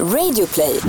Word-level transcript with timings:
Radioplay. 0.00 0.80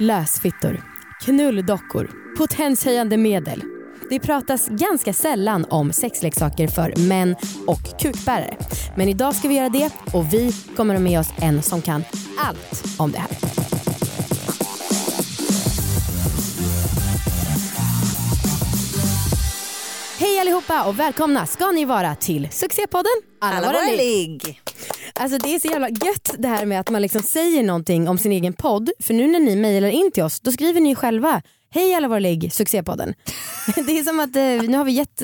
Lösfittor, 0.00 0.82
knulldockor, 1.20 2.10
potenshöjande 2.38 3.16
medel. 3.16 3.62
Det 4.10 4.20
pratas 4.20 4.68
ganska 4.68 5.12
sällan 5.12 5.66
om 5.70 5.92
sexleksaker 5.92 6.68
för 6.68 7.08
män 7.08 7.36
och 7.66 8.00
kukbärare. 8.00 8.56
Men 8.96 9.08
idag 9.08 9.34
ska 9.34 9.48
vi 9.48 9.54
göra 9.54 9.68
det 9.68 9.90
och 10.12 10.32
vi 10.32 10.52
kommer 10.76 10.94
ha 10.94 11.00
med 11.00 11.20
oss 11.20 11.28
en 11.42 11.62
som 11.62 11.82
kan 11.82 12.04
allt 12.38 12.84
om 12.98 13.12
det 13.12 13.18
här. 13.18 13.30
Hej 20.18 20.40
allihopa 20.40 20.84
och 20.84 21.00
välkomna 21.00 21.46
ska 21.46 21.70
ni 21.70 21.84
vara 21.84 22.14
till 22.14 22.48
succépodden 22.50 23.12
Alla 23.40 23.66
våra 23.66 23.82
ligg. 23.96 24.60
Alltså 25.18 25.38
det 25.38 25.54
är 25.54 25.60
så 25.60 25.68
jävla 25.68 25.88
gött 25.88 26.34
det 26.38 26.48
här 26.48 26.66
med 26.66 26.80
att 26.80 26.90
man 26.90 27.02
liksom 27.02 27.22
säger 27.22 27.62
någonting 27.62 28.08
om 28.08 28.18
sin 28.18 28.32
egen 28.32 28.52
podd. 28.52 28.90
För 29.00 29.14
nu 29.14 29.26
när 29.26 29.40
ni 29.40 29.56
mejlar 29.56 29.88
in 29.88 30.10
till 30.12 30.22
oss 30.22 30.40
då 30.40 30.52
skriver 30.52 30.80
ni 30.80 30.94
själva 30.94 31.42
Hej 31.70 31.94
alla 31.94 32.08
våra 32.08 32.18
ligg, 32.18 32.52
succépodden. 32.52 33.14
det 33.86 33.98
är 33.98 34.02
som 34.04 34.20
att 34.20 34.36
eh, 34.36 34.70
nu 34.70 34.76
har 34.78 34.84
vi 34.84 34.92
gett, 34.92 35.22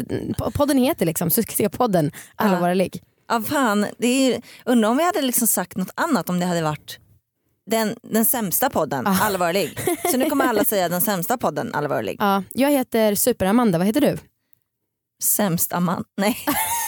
podden 0.55 0.79
heter 0.79 1.07
liksom 1.07 1.31
succépodden 1.31 2.13
alla 2.37 2.53
Ja. 2.55 2.61
våra 2.61 2.75
ligg. 2.75 3.03
Ja 3.29 3.43
fan, 3.43 3.87
det 3.99 4.07
är, 4.35 4.43
undrar 4.65 4.89
om 4.91 4.97
vi 4.97 5.05
hade 5.05 5.23
liksom 5.23 5.47
sagt 5.47 5.77
något 5.77 5.91
annat 5.95 6.29
om 6.29 6.41
det 6.41 6.47
hade 6.47 6.63
varit 6.63 6.99
den, 7.71 7.97
den 8.03 8.25
sämsta 8.25 8.71
podden, 8.71 9.07
Ah. 9.07 9.53
Ligg. 9.53 9.79
Så 10.11 10.17
nu 10.17 10.31
kommer 10.31 10.45
alla 10.45 10.65
säga 10.65 10.89
den 10.89 11.01
sämsta 11.01 11.39
podden, 11.39 11.73
ligg. 12.03 12.17
Ja, 12.19 12.43
jag 12.55 12.71
heter 12.71 13.15
Super-Amanda, 13.15 13.79
vad 13.79 13.87
heter 13.87 14.01
du? 14.01 14.19
Sämst 15.23 15.73
Amanda, 15.73 16.05
nej. 16.17 16.37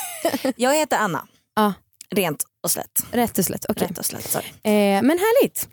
Jag 0.57 0.75
heter 0.75 0.97
Anna. 0.97 1.27
Ja. 1.57 1.73
Rent 2.11 2.45
och 2.67 2.71
slätt. 2.71 3.05
Rätt 3.13 3.39
och 3.39 3.45
slätt, 3.45 3.67
okej. 3.69 3.87
Rätt 3.89 3.99
och 3.99 4.05
slätt, 4.07 4.31
sorry. 4.31 4.47
Eh, 4.47 5.03
men 5.03 5.11
härligt. 5.19 5.69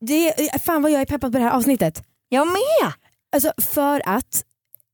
Det, 0.00 0.40
eh, 0.54 0.60
fan 0.60 0.82
vad 0.82 0.90
jag 0.92 1.00
är 1.00 1.06
peppad 1.06 1.32
på 1.32 1.38
det 1.38 1.44
här 1.44 1.50
avsnittet. 1.52 2.02
Jag 2.28 2.46
med! 2.46 2.92
Alltså 3.32 3.52
för 3.58 4.02
att 4.08 4.44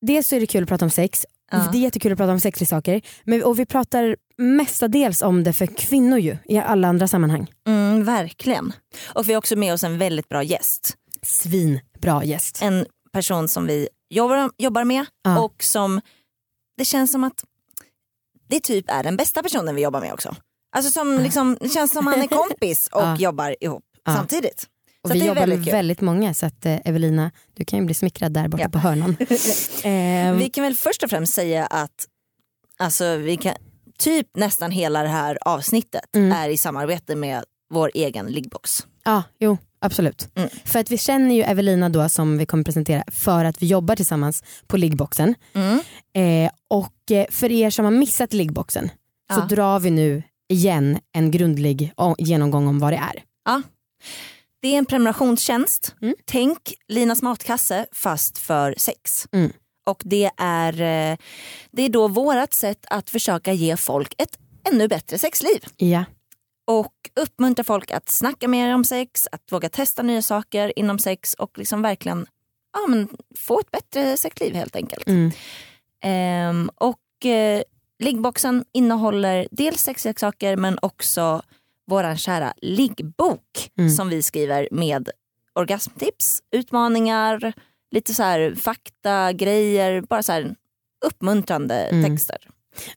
dels 0.06 0.28
så 0.28 0.36
är 0.36 0.40
det 0.40 0.46
kul 0.46 0.62
att 0.62 0.68
prata 0.68 0.84
om 0.84 0.90
sex, 0.90 1.26
Ja. 1.50 1.68
det 1.72 1.78
är 1.78 1.80
jättekul 1.80 2.12
att 2.12 2.18
prata 2.18 2.32
om 2.32 2.40
sexleksaker 2.40 3.00
men, 3.24 3.44
och 3.44 3.58
vi 3.58 3.66
pratar 3.66 4.16
mestadels 4.38 5.22
om 5.22 5.44
det 5.44 5.52
för 5.52 5.66
kvinnor 5.66 6.18
ju 6.18 6.36
i 6.44 6.58
alla 6.58 6.88
andra 6.88 7.08
sammanhang. 7.08 7.50
Mm, 7.66 8.04
verkligen. 8.04 8.72
Och 9.14 9.28
vi 9.28 9.32
har 9.32 9.38
också 9.38 9.56
med 9.56 9.72
oss 9.74 9.84
en 9.84 9.98
väldigt 9.98 10.28
bra 10.28 10.42
gäst. 10.42 10.94
Svinbra 11.22 12.24
gäst. 12.24 12.58
En 12.62 12.86
person 13.12 13.48
som 13.48 13.66
vi 13.66 13.88
jobbar, 14.10 14.50
jobbar 14.58 14.84
med 14.84 15.06
Ja. 15.24 15.38
och 15.40 15.62
som 15.62 16.00
det 16.76 16.84
känns 16.84 17.12
som 17.12 17.24
att 17.24 17.44
det 18.48 18.60
typ 18.60 18.90
är 18.90 19.02
den 19.02 19.16
bästa 19.16 19.42
personen 19.42 19.74
vi 19.74 19.82
jobbar 19.82 20.00
med 20.00 20.12
också. 20.12 20.36
Alltså 20.74 20.90
som 20.92 21.18
liksom, 21.18 21.56
det 21.60 21.68
känns 21.68 21.92
som 21.92 22.04
man 22.04 22.20
är 22.22 22.26
kompis 22.48 22.88
och 22.92 23.02
Ja. 23.02 23.16
jobbar 23.18 23.56
ihop 23.60 23.84
Ja. 24.04 24.14
samtidigt. 24.14 24.66
Och 25.02 25.08
Så 25.10 25.14
vi 25.14 25.20
jobbar 25.26 25.34
väldigt 25.40 25.58
med 25.58 25.66
kul. 25.66 25.72
väldigt 25.74 26.00
många 26.00 26.34
så 26.34 26.46
att 26.46 26.66
eh, 26.66 26.78
Evelina 26.84 27.30
du 27.54 27.64
kan 27.64 27.78
ju 27.78 27.84
bli 27.84 27.94
smickrad 27.94 28.32
där 28.32 28.48
borta 28.48 28.62
Ja. 28.64 28.68
på 28.68 28.78
hörnan. 28.78 29.16
Ehm, 29.82 30.38
Vi 30.38 30.50
kan 30.50 30.64
väl 30.64 30.74
först 30.74 31.02
och 31.02 31.10
främst 31.10 31.34
säga 31.34 31.66
att 31.66 32.06
alltså, 32.78 33.16
vi 33.16 33.36
kan, 33.36 33.54
typ 33.98 34.26
nästan 34.36 34.70
hela 34.70 35.02
det 35.02 35.08
här 35.08 35.38
avsnittet 35.40 36.16
Mm. 36.16 36.32
är 36.32 36.48
i 36.48 36.56
samarbete 36.56 37.16
med 37.16 37.44
vår 37.70 37.90
egen 37.94 38.26
liggbox. 38.26 38.86
Ja, 39.04 39.22
jo 39.38 39.56
absolut. 39.80 40.28
Mm. 40.34 40.48
För 40.64 40.78
att 40.78 40.90
vi 40.90 40.98
känner 40.98 41.34
ju 41.34 41.42
Evelina 41.42 41.88
då 41.88 42.08
som 42.08 42.38
vi 42.38 42.46
kommer 42.46 42.64
presentera 42.64 43.04
för 43.12 43.44
att 43.44 43.62
vi 43.62 43.66
jobbar 43.66 43.96
tillsammans 43.96 44.42
på 44.66 44.76
liggboxen. 44.76 45.34
Mm. 45.54 45.80
Eh, 46.46 46.50
och 46.70 47.10
eh, 47.10 47.26
för 47.30 47.52
er 47.52 47.70
som 47.70 47.84
har 47.84 47.92
missat 47.92 48.32
liggboxen 48.32 48.88
så 49.34 49.40
Ja. 49.40 49.46
drar 49.46 49.80
vi 49.80 49.90
nu 49.90 50.22
igen 50.48 50.98
en 51.12 51.30
grundlig 51.30 51.92
genomgång 52.18 52.66
om 52.68 52.78
vad 52.78 52.92
det 52.92 52.96
är. 52.96 53.22
Det 54.64 54.74
är 54.74 54.78
en 54.78 54.86
prenumerationstjänst. 54.86 55.94
Mm. 56.02 56.14
Tänk 56.24 56.58
Linas 56.88 57.22
matkasse 57.22 57.86
fast 57.92 58.38
för 58.38 58.74
sex. 58.78 59.28
Mm. 59.32 59.52
Och 59.86 60.02
det 60.04 60.30
är, 60.36 60.72
eh, 60.72 61.16
det 61.70 61.82
är 61.82 61.88
då 61.88 62.08
vårat 62.08 62.54
sätt 62.54 62.86
att 62.90 63.10
försöka 63.10 63.52
ge 63.52 63.76
folk 63.76 64.14
ett 64.18 64.38
ännu 64.72 64.88
bättre 64.88 65.18
sexliv. 65.18 65.64
Ja. 65.76 66.04
Och 66.66 66.94
uppmuntra 67.20 67.64
folk 67.64 67.90
att 67.90 68.08
snacka 68.08 68.48
mer 68.48 68.74
om 68.74 68.84
sex, 68.84 69.28
att 69.32 69.52
våga 69.52 69.68
testa 69.68 70.02
nya 70.02 70.22
saker 70.22 70.78
inom 70.78 70.98
sex 70.98 71.34
och 71.34 71.58
liksom 71.58 71.82
verkligen 71.82 72.26
ja, 72.72 72.86
men 72.88 73.08
få 73.38 73.60
ett 73.60 73.70
bättre 73.70 74.16
sexliv 74.16 74.54
helt 74.54 74.76
enkelt. 74.76 75.08
Mm. 75.08 75.30
Ehm, 76.00 76.70
och 76.74 77.26
eh, 77.26 77.62
liggboxen 78.02 78.64
innehåller 78.72 79.48
dels 79.50 79.80
sexleksaker 79.80 80.56
men 80.56 80.78
också 80.82 81.42
våran 81.86 82.16
kära 82.16 82.52
liggbok 82.62 83.70
Mm. 83.78 83.90
som 83.90 84.08
vi 84.08 84.22
skriver 84.22 84.68
med 84.70 85.08
orgasmtips, 85.54 86.42
utmaningar, 86.50 87.52
lite 87.90 88.14
så 88.14 88.22
här 88.22 88.54
fakta, 88.54 89.32
grejer, 89.32 90.00
bara 90.00 90.22
så 90.22 90.32
här 90.32 90.54
uppmuntrande 91.06 91.74
Mm. 91.74 92.04
texter. 92.04 92.38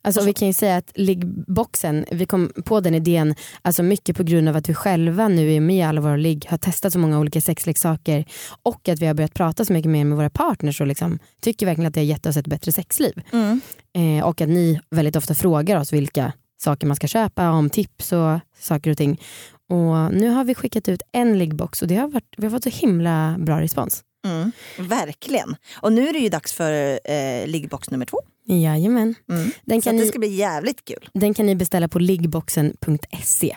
Alltså, 0.02 0.24
vi 0.24 0.32
kan 0.32 0.48
ju 0.48 0.54
säga 0.54 0.76
att 0.76 0.92
liggboxen, 0.94 2.04
vi 2.10 2.26
kom 2.26 2.52
på 2.64 2.80
den 2.80 2.94
idén 2.94 3.34
alltså 3.62 3.82
mycket 3.82 4.16
på 4.16 4.22
grund 4.22 4.48
av 4.48 4.56
att 4.56 4.68
vi 4.68 4.74
själva 4.74 5.28
nu 5.28 5.52
är 5.52 5.60
med 5.60 5.76
i 5.76 5.82
alla 5.82 6.00
våra 6.00 6.16
ligg, 6.16 6.46
har 6.50 6.58
testat 6.58 6.92
så 6.92 6.98
många 6.98 7.18
olika 7.18 7.40
sexleksaker 7.40 8.24
och 8.62 8.88
att 8.88 9.00
vi 9.00 9.06
har 9.06 9.14
börjat 9.14 9.34
prata 9.34 9.64
så 9.64 9.72
mycket 9.72 9.90
mer 9.90 10.04
med 10.04 10.16
våra 10.16 10.30
partners 10.30 10.80
och 10.80 10.86
liksom, 10.86 11.18
tycker 11.40 11.66
verkligen 11.66 11.88
att 11.88 11.94
det 11.94 12.00
har 12.00 12.04
gett 12.04 12.26
oss 12.26 12.36
ett 12.36 12.46
bättre 12.46 12.72
sexliv. 12.72 13.22
Mm. 13.32 13.60
Eh, 13.96 14.24
och 14.24 14.40
att 14.40 14.48
ni 14.48 14.80
väldigt 14.90 15.16
ofta 15.16 15.34
frågar 15.34 15.80
oss 15.80 15.92
vilka 15.92 16.32
saker 16.60 16.86
man 16.86 16.96
ska 16.96 17.06
köpa, 17.06 17.50
om 17.50 17.70
tips 17.70 18.12
och 18.12 18.40
saker 18.60 18.90
och 18.90 18.96
ting. 18.96 19.20
Och 19.68 20.14
nu 20.14 20.28
har 20.28 20.44
vi 20.44 20.54
skickat 20.54 20.88
ut 20.88 21.02
en 21.12 21.38
liggbox 21.38 21.82
och 21.82 21.88
det 21.88 21.96
har 21.96 22.08
varit, 22.08 22.34
vi 22.36 22.46
har 22.46 22.50
fått 22.50 22.62
så 22.62 22.70
himla 22.70 23.36
bra 23.38 23.60
respons. 23.60 24.04
Mm. 24.26 24.52
Verkligen. 24.78 25.56
Och 25.76 25.92
nu 25.92 26.08
är 26.08 26.12
det 26.12 26.18
ju 26.18 26.28
dags 26.28 26.52
för 26.52 27.00
eh, 27.04 27.46
liggbox 27.46 27.90
nummer 27.90 28.06
två. 28.06 28.20
Jajamän. 28.56 29.14
Mm. 29.30 29.50
Den 29.64 29.82
Så 29.82 29.90
att 29.90 29.96
det 29.96 30.02
ni, 30.02 30.08
ska 30.08 30.18
bli 30.18 30.34
jävligt 30.34 30.84
kul. 30.84 31.08
den 31.14 31.34
kan 31.34 31.46
ni 31.46 31.54
beställa 31.54 31.88
på 31.88 31.98
liggboxen.se. 31.98 33.56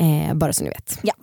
Eh, 0.00 0.34
bara 0.34 0.52
så 0.52 0.64
ni 0.64 0.70
vet. 0.70 0.98
Ja. 1.02 1.14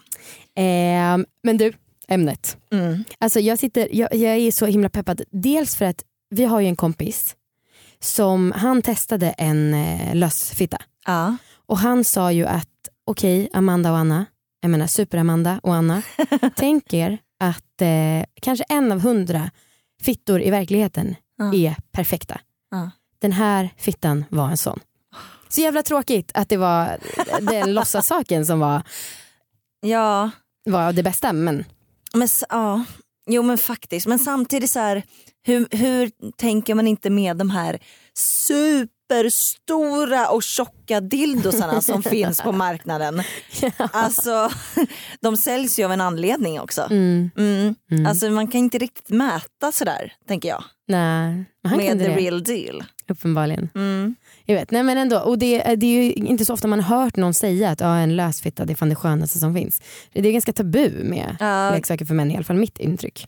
Eh, 0.63 1.17
men 1.43 1.57
du, 1.57 1.73
ämnet. 2.07 2.57
Mm. 2.71 3.03
Alltså 3.19 3.39
jag, 3.39 3.59
sitter, 3.59 3.87
jag, 3.91 4.15
jag 4.15 4.37
är 4.37 4.51
så 4.51 4.65
himla 4.65 4.89
peppad. 4.89 5.21
Dels 5.31 5.75
för 5.75 5.85
att 5.85 6.03
vi 6.29 6.43
har 6.45 6.59
ju 6.61 6.67
en 6.67 6.75
kompis 6.75 7.35
som 7.99 8.51
han 8.55 8.81
testade 8.81 9.29
en 9.29 9.73
eh, 9.73 10.15
lösfitta. 10.15 10.77
Ja. 11.05 11.37
Och 11.67 11.77
han 11.77 12.03
sa 12.03 12.31
ju 12.31 12.45
att 12.45 12.69
okej 13.05 13.49
Amanda 13.53 13.91
och 13.91 13.97
Anna, 13.97 14.25
jag 14.61 14.71
menar 14.71 14.87
super-Amanda 14.87 15.59
och 15.63 15.75
Anna, 15.75 16.01
tänk 16.55 16.93
er 16.93 17.17
att 17.39 17.81
eh, 17.81 18.25
kanske 18.41 18.65
en 18.69 18.91
av 18.91 18.99
hundra 19.01 19.51
fittor 20.01 20.41
i 20.41 20.49
verkligheten 20.49 21.15
Ja. 21.37 21.53
är 21.55 21.75
perfekta. 21.91 22.39
Ja. 22.71 22.91
Den 23.19 23.31
här 23.31 23.69
fittan 23.77 24.25
var 24.29 24.49
en 24.49 24.57
sån. 24.57 24.79
Så 25.49 25.61
jävla 25.61 25.83
tråkigt 25.83 26.31
att 26.33 26.49
det 26.49 26.57
var 26.57 26.97
den 27.41 27.73
låtsassaken 27.73 28.45
som 28.45 28.59
var, 28.59 28.81
ja, 29.81 30.31
var 30.65 30.93
det 30.93 31.03
bästa 31.03 31.33
men 31.33 31.65
men 32.13 32.27
ja. 32.49 32.85
Jo 33.27 33.43
men 33.43 33.57
faktiskt, 33.57 34.07
men 34.07 34.19
samtidigt 34.19 34.71
så 34.71 34.79
här, 34.79 35.03
hur, 35.43 35.67
hur 35.71 36.11
tänker 36.37 36.75
man 36.75 36.87
inte 36.87 37.09
med 37.09 37.37
de 37.37 37.49
här 37.49 37.79
superstora 39.09 40.29
och 40.29 40.43
tjocka 40.43 41.01
dildosarna 41.01 41.81
som 41.81 42.03
finns 42.13 42.41
på 42.41 42.51
marknaden. 42.51 43.21
Alltså, 43.77 44.49
de 45.21 45.37
säljs 45.37 45.79
ju 45.79 45.83
av 45.85 45.91
en 45.91 46.01
anledning 46.01 46.59
också. 46.59 46.81
mm, 46.91 47.29
Mm. 47.37 47.75
mm. 47.91 48.05
Alltså 48.05 48.29
man 48.29 48.47
kan 48.47 48.59
inte 48.59 48.77
riktigt 48.77 49.09
mäta 49.09 49.71
sådär, 49.71 50.13
tänker 50.27 50.49
jag. 50.49 50.63
nej, 50.87 51.45
med 51.63 51.99
the 51.99 52.07
det, 52.07 52.15
real 52.15 52.43
deal. 52.43 52.83
uppenbarligen. 53.09 53.69
Mm. 53.75 54.15
Jag 54.45 54.55
vet, 54.55 54.71
nej 54.71 54.83
men 54.83 54.97
ändå. 54.97 55.19
Och 55.19 55.37
det, 55.39 55.75
det 55.75 55.85
är 55.85 56.03
ju 56.03 56.13
inte 56.13 56.45
så 56.45 56.53
ofta 56.53 56.67
man 56.67 56.79
har 56.79 57.03
hört 57.03 57.15
någon 57.15 57.33
säga 57.33 57.69
att 57.69 57.79
ja, 57.79 57.97
en 57.97 58.15
lösfitta 58.15 58.65
det 58.65 58.73
är 58.73 58.75
fan 58.75 58.89
det 58.89 58.95
skönaste 58.95 59.39
som 59.39 59.53
finns. 59.55 59.81
Det 60.13 60.27
är 60.29 60.31
ganska 60.33 60.53
tabu 60.53 60.89
med 61.03 61.35
Ja, 61.39 61.71
leksaker 61.71 62.05
för 62.05 62.13
män, 62.13 62.31
i 62.31 62.35
alla 62.35 62.43
fall 62.43 62.55
mitt 62.55 62.79
intryck. 62.79 63.27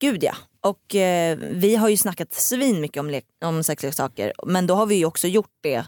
Gud 0.00 0.24
ja. 0.24 0.34
Och 0.68 0.94
eh, 0.94 1.38
vi 1.38 1.76
har 1.76 1.88
ju 1.88 1.96
snackat 1.96 2.34
svin 2.34 2.80
mycket 2.80 3.00
om, 3.00 3.20
om 3.44 3.62
sexleksaker 3.62 4.32
men 4.46 4.66
då 4.66 4.74
har 4.74 4.86
vi 4.86 4.94
ju 4.94 5.04
också 5.04 5.28
gjort 5.28 5.52
det 5.62 5.84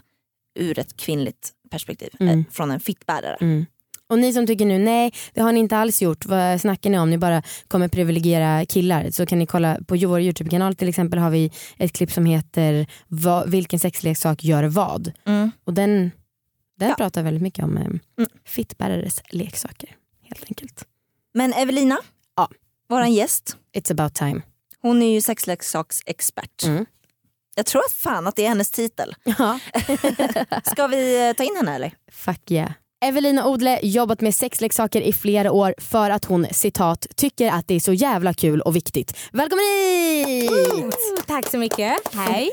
ur 0.59 0.79
ett 0.79 0.97
kvinnligt 0.97 1.51
perspektiv. 1.71 2.09
Mm. 2.19 2.39
Eh, 2.39 2.45
från 2.51 2.71
en 2.71 2.79
fittbärare. 2.79 3.37
Mm. 3.41 3.65
Och 4.07 4.19
ni 4.19 4.33
som 4.33 4.47
tycker 4.47 4.65
nu, 4.65 4.77
nej 4.79 5.11
det 5.33 5.41
har 5.41 5.51
ni 5.51 5.59
inte 5.59 5.77
alls 5.77 6.01
gjort, 6.01 6.25
vad 6.25 6.61
snackar 6.61 6.89
ni 6.89 6.99
om? 6.99 7.09
Ni 7.09 7.17
bara 7.17 7.43
kommer 7.67 7.87
privilegiera 7.87 8.65
killar. 8.65 9.11
Så 9.11 9.25
kan 9.25 9.39
ni 9.39 9.45
kolla 9.45 9.77
på 9.87 9.95
vår 9.95 10.21
Youtube-kanal 10.21 10.75
till 10.75 10.89
exempel 10.89 11.19
har 11.19 11.29
vi 11.29 11.51
ett 11.77 11.93
klipp 11.93 12.11
som 12.11 12.25
heter 12.25 12.87
Va, 13.07 13.43
Vilken 13.47 13.79
sexleksak 13.79 14.43
gör 14.43 14.63
vad? 14.63 15.11
Mm. 15.25 15.51
Och 15.63 15.73
den, 15.73 16.11
den 16.79 16.89
Ja. 16.89 16.95
pratar 16.95 17.23
väldigt 17.23 17.43
mycket 17.43 17.63
om 17.65 17.77
eh, 17.77 18.25
fittbärares 18.45 19.21
leksaker 19.29 19.95
helt 20.23 20.43
enkelt. 20.49 20.85
Men 21.33 21.53
Evelina, 21.53 21.97
Ja. 22.35 22.49
våran 22.89 23.13
gäst, 23.13 23.57
It's 23.77 23.91
about 23.91 24.13
time. 24.13 24.41
Hon 24.81 25.01
är 25.01 25.13
ju 25.13 25.21
sexleksaksexpert. 25.21 26.63
Mm. 26.63 26.85
Jag 27.55 27.65
tror 27.65 27.81
att 27.81 27.93
fan 27.93 28.27
att 28.27 28.35
det 28.35 28.45
är 28.45 28.49
hennes 28.49 28.71
titel. 28.71 29.15
Ja. 29.23 29.59
Ska 30.63 30.87
vi 30.87 31.27
eh, 31.27 31.33
ta 31.33 31.43
in 31.43 31.55
henne 31.55 31.75
eller? 31.75 31.93
Fuck 32.11 32.51
yeah. 32.51 32.71
Evelina 33.01 33.47
Odle 33.47 33.79
jobbat 33.83 34.21
med 34.21 34.35
sexleksaker 34.35 35.01
i 35.01 35.13
flera 35.13 35.51
år 35.51 35.75
för 35.77 36.09
att 36.09 36.25
hon 36.25 36.47
citat 36.51 37.07
tycker 37.15 37.51
att 37.51 37.67
det 37.67 37.73
är 37.73 37.79
så 37.79 37.93
jävla 37.93 38.33
kul 38.33 38.61
och 38.61 38.75
viktigt. 38.75 39.17
Välkommen 39.31 39.65
hit! 39.65 40.51
Oh, 40.51 40.89
tack 41.27 41.47
så 41.47 41.57
mycket. 41.57 41.93
Hej. 42.13 42.49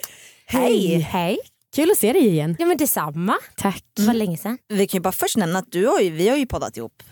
Hej. 0.46 0.98
Hej. 0.98 1.38
Kul 1.74 1.90
att 1.90 1.98
se 1.98 2.12
dig 2.12 2.26
igen. 2.26 2.56
Ja 2.58 2.66
men 2.66 2.76
detsamma. 2.76 3.36
Tack. 3.56 3.84
Det 3.96 4.02
var 4.02 4.14
länge 4.14 4.36
sedan. 4.36 4.58
Vi 4.68 4.86
kan 4.86 4.98
ju 4.98 5.02
bara 5.02 5.12
först 5.12 5.36
nämna 5.36 5.58
att 5.58 5.72
du 5.72 5.86
har 5.86 6.00
ju, 6.00 6.10
vi 6.10 6.28
har 6.28 6.36
ju 6.36 6.46
poddat 6.46 6.76
ihop 6.76 7.02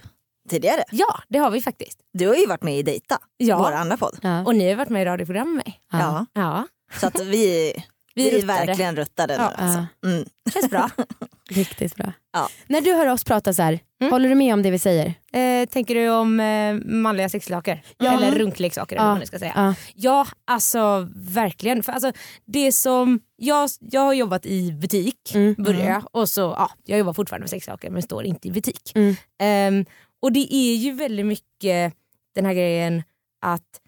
tidigare. 0.48 0.84
Ja 0.90 1.20
det 1.28 1.38
har 1.38 1.50
vi 1.50 1.60
faktiskt. 1.62 1.98
Du 2.12 2.28
har 2.28 2.34
ju 2.34 2.46
varit 2.46 2.62
med 2.62 2.78
i 2.78 2.82
Dejta, 2.82 3.18
Ja. 3.36 3.58
vår 3.58 3.72
andra 3.72 3.96
podd. 3.96 4.18
Ja. 4.22 4.44
Och 4.44 4.54
ni 4.54 4.68
har 4.70 4.76
varit 4.76 4.88
med 4.90 5.02
i 5.02 5.04
radioprogram 5.04 5.46
med 5.48 5.56
mig. 5.66 5.80
Ja. 5.92 6.26
Ja. 6.32 6.66
Så 7.00 7.06
att 7.06 7.20
vi, 7.20 7.72
vi, 8.14 8.28
är 8.28 8.34
ruttade. 8.34 8.66
verkligen 8.66 8.96
ruttade 8.96 9.36
nu. 9.36 9.42
Ja. 9.42 9.52
Alltså. 9.56 9.86
Mm. 10.06 10.24
Känns 10.52 10.70
bra. 10.70 10.90
Riktigt 11.50 11.96
bra. 11.96 12.12
Ja. 12.32 12.48
När 12.66 12.80
du 12.80 12.94
hör 12.94 13.06
oss 13.06 13.24
prata 13.24 13.52
så 13.52 13.62
här, 13.62 13.78
Mm. 14.00 14.12
håller 14.12 14.28
du 14.28 14.34
med 14.34 14.54
om 14.54 14.62
det 14.62 14.70
vi 14.70 14.78
säger? 14.78 15.14
eh, 15.32 15.66
tänker 15.68 15.94
du 15.94 16.08
om 16.10 16.40
eh, 16.40 16.74
manliga 16.74 17.28
sexleksaker? 17.28 17.82
Ja. 17.98 18.12
Eller 18.12 18.38
runkleksaker 18.38 18.96
eller 18.96 19.04
Ja. 19.06 19.08
vad 19.10 19.18
man 19.18 19.26
ska 19.26 19.38
säga. 19.38 19.52
Ja. 19.56 19.74
Ja, 19.94 20.26
alltså 20.44 21.08
verkligen. 21.16 21.82
För 21.82 21.92
alltså, 21.92 22.12
det 22.44 22.72
som, 22.72 23.20
jag, 23.36 23.70
jag 23.80 24.00
har 24.00 24.12
jobbat 24.12 24.46
i 24.46 24.72
butik, 24.72 25.34
Mm. 25.34 25.54
började 25.58 25.84
jag. 25.90 26.02
Och 26.12 26.28
så, 26.28 26.40
ja, 26.40 26.70
jag 26.84 26.98
jobbar 26.98 27.12
fortfarande 27.12 27.42
med 27.42 27.50
sexsaker 27.50 27.90
men 27.90 28.02
står 28.02 28.24
inte 28.24 28.48
i 28.48 28.50
butik. 28.50 28.92
Mm. 28.94 29.16
Ehm, 29.42 29.84
och 30.24 30.32
det 30.32 30.54
är 30.54 30.74
ju 30.76 30.92
väldigt 30.92 31.26
mycket 31.26 31.94
den 32.34 32.44
här 32.44 32.54
grejen 32.54 33.02
att 33.42 33.80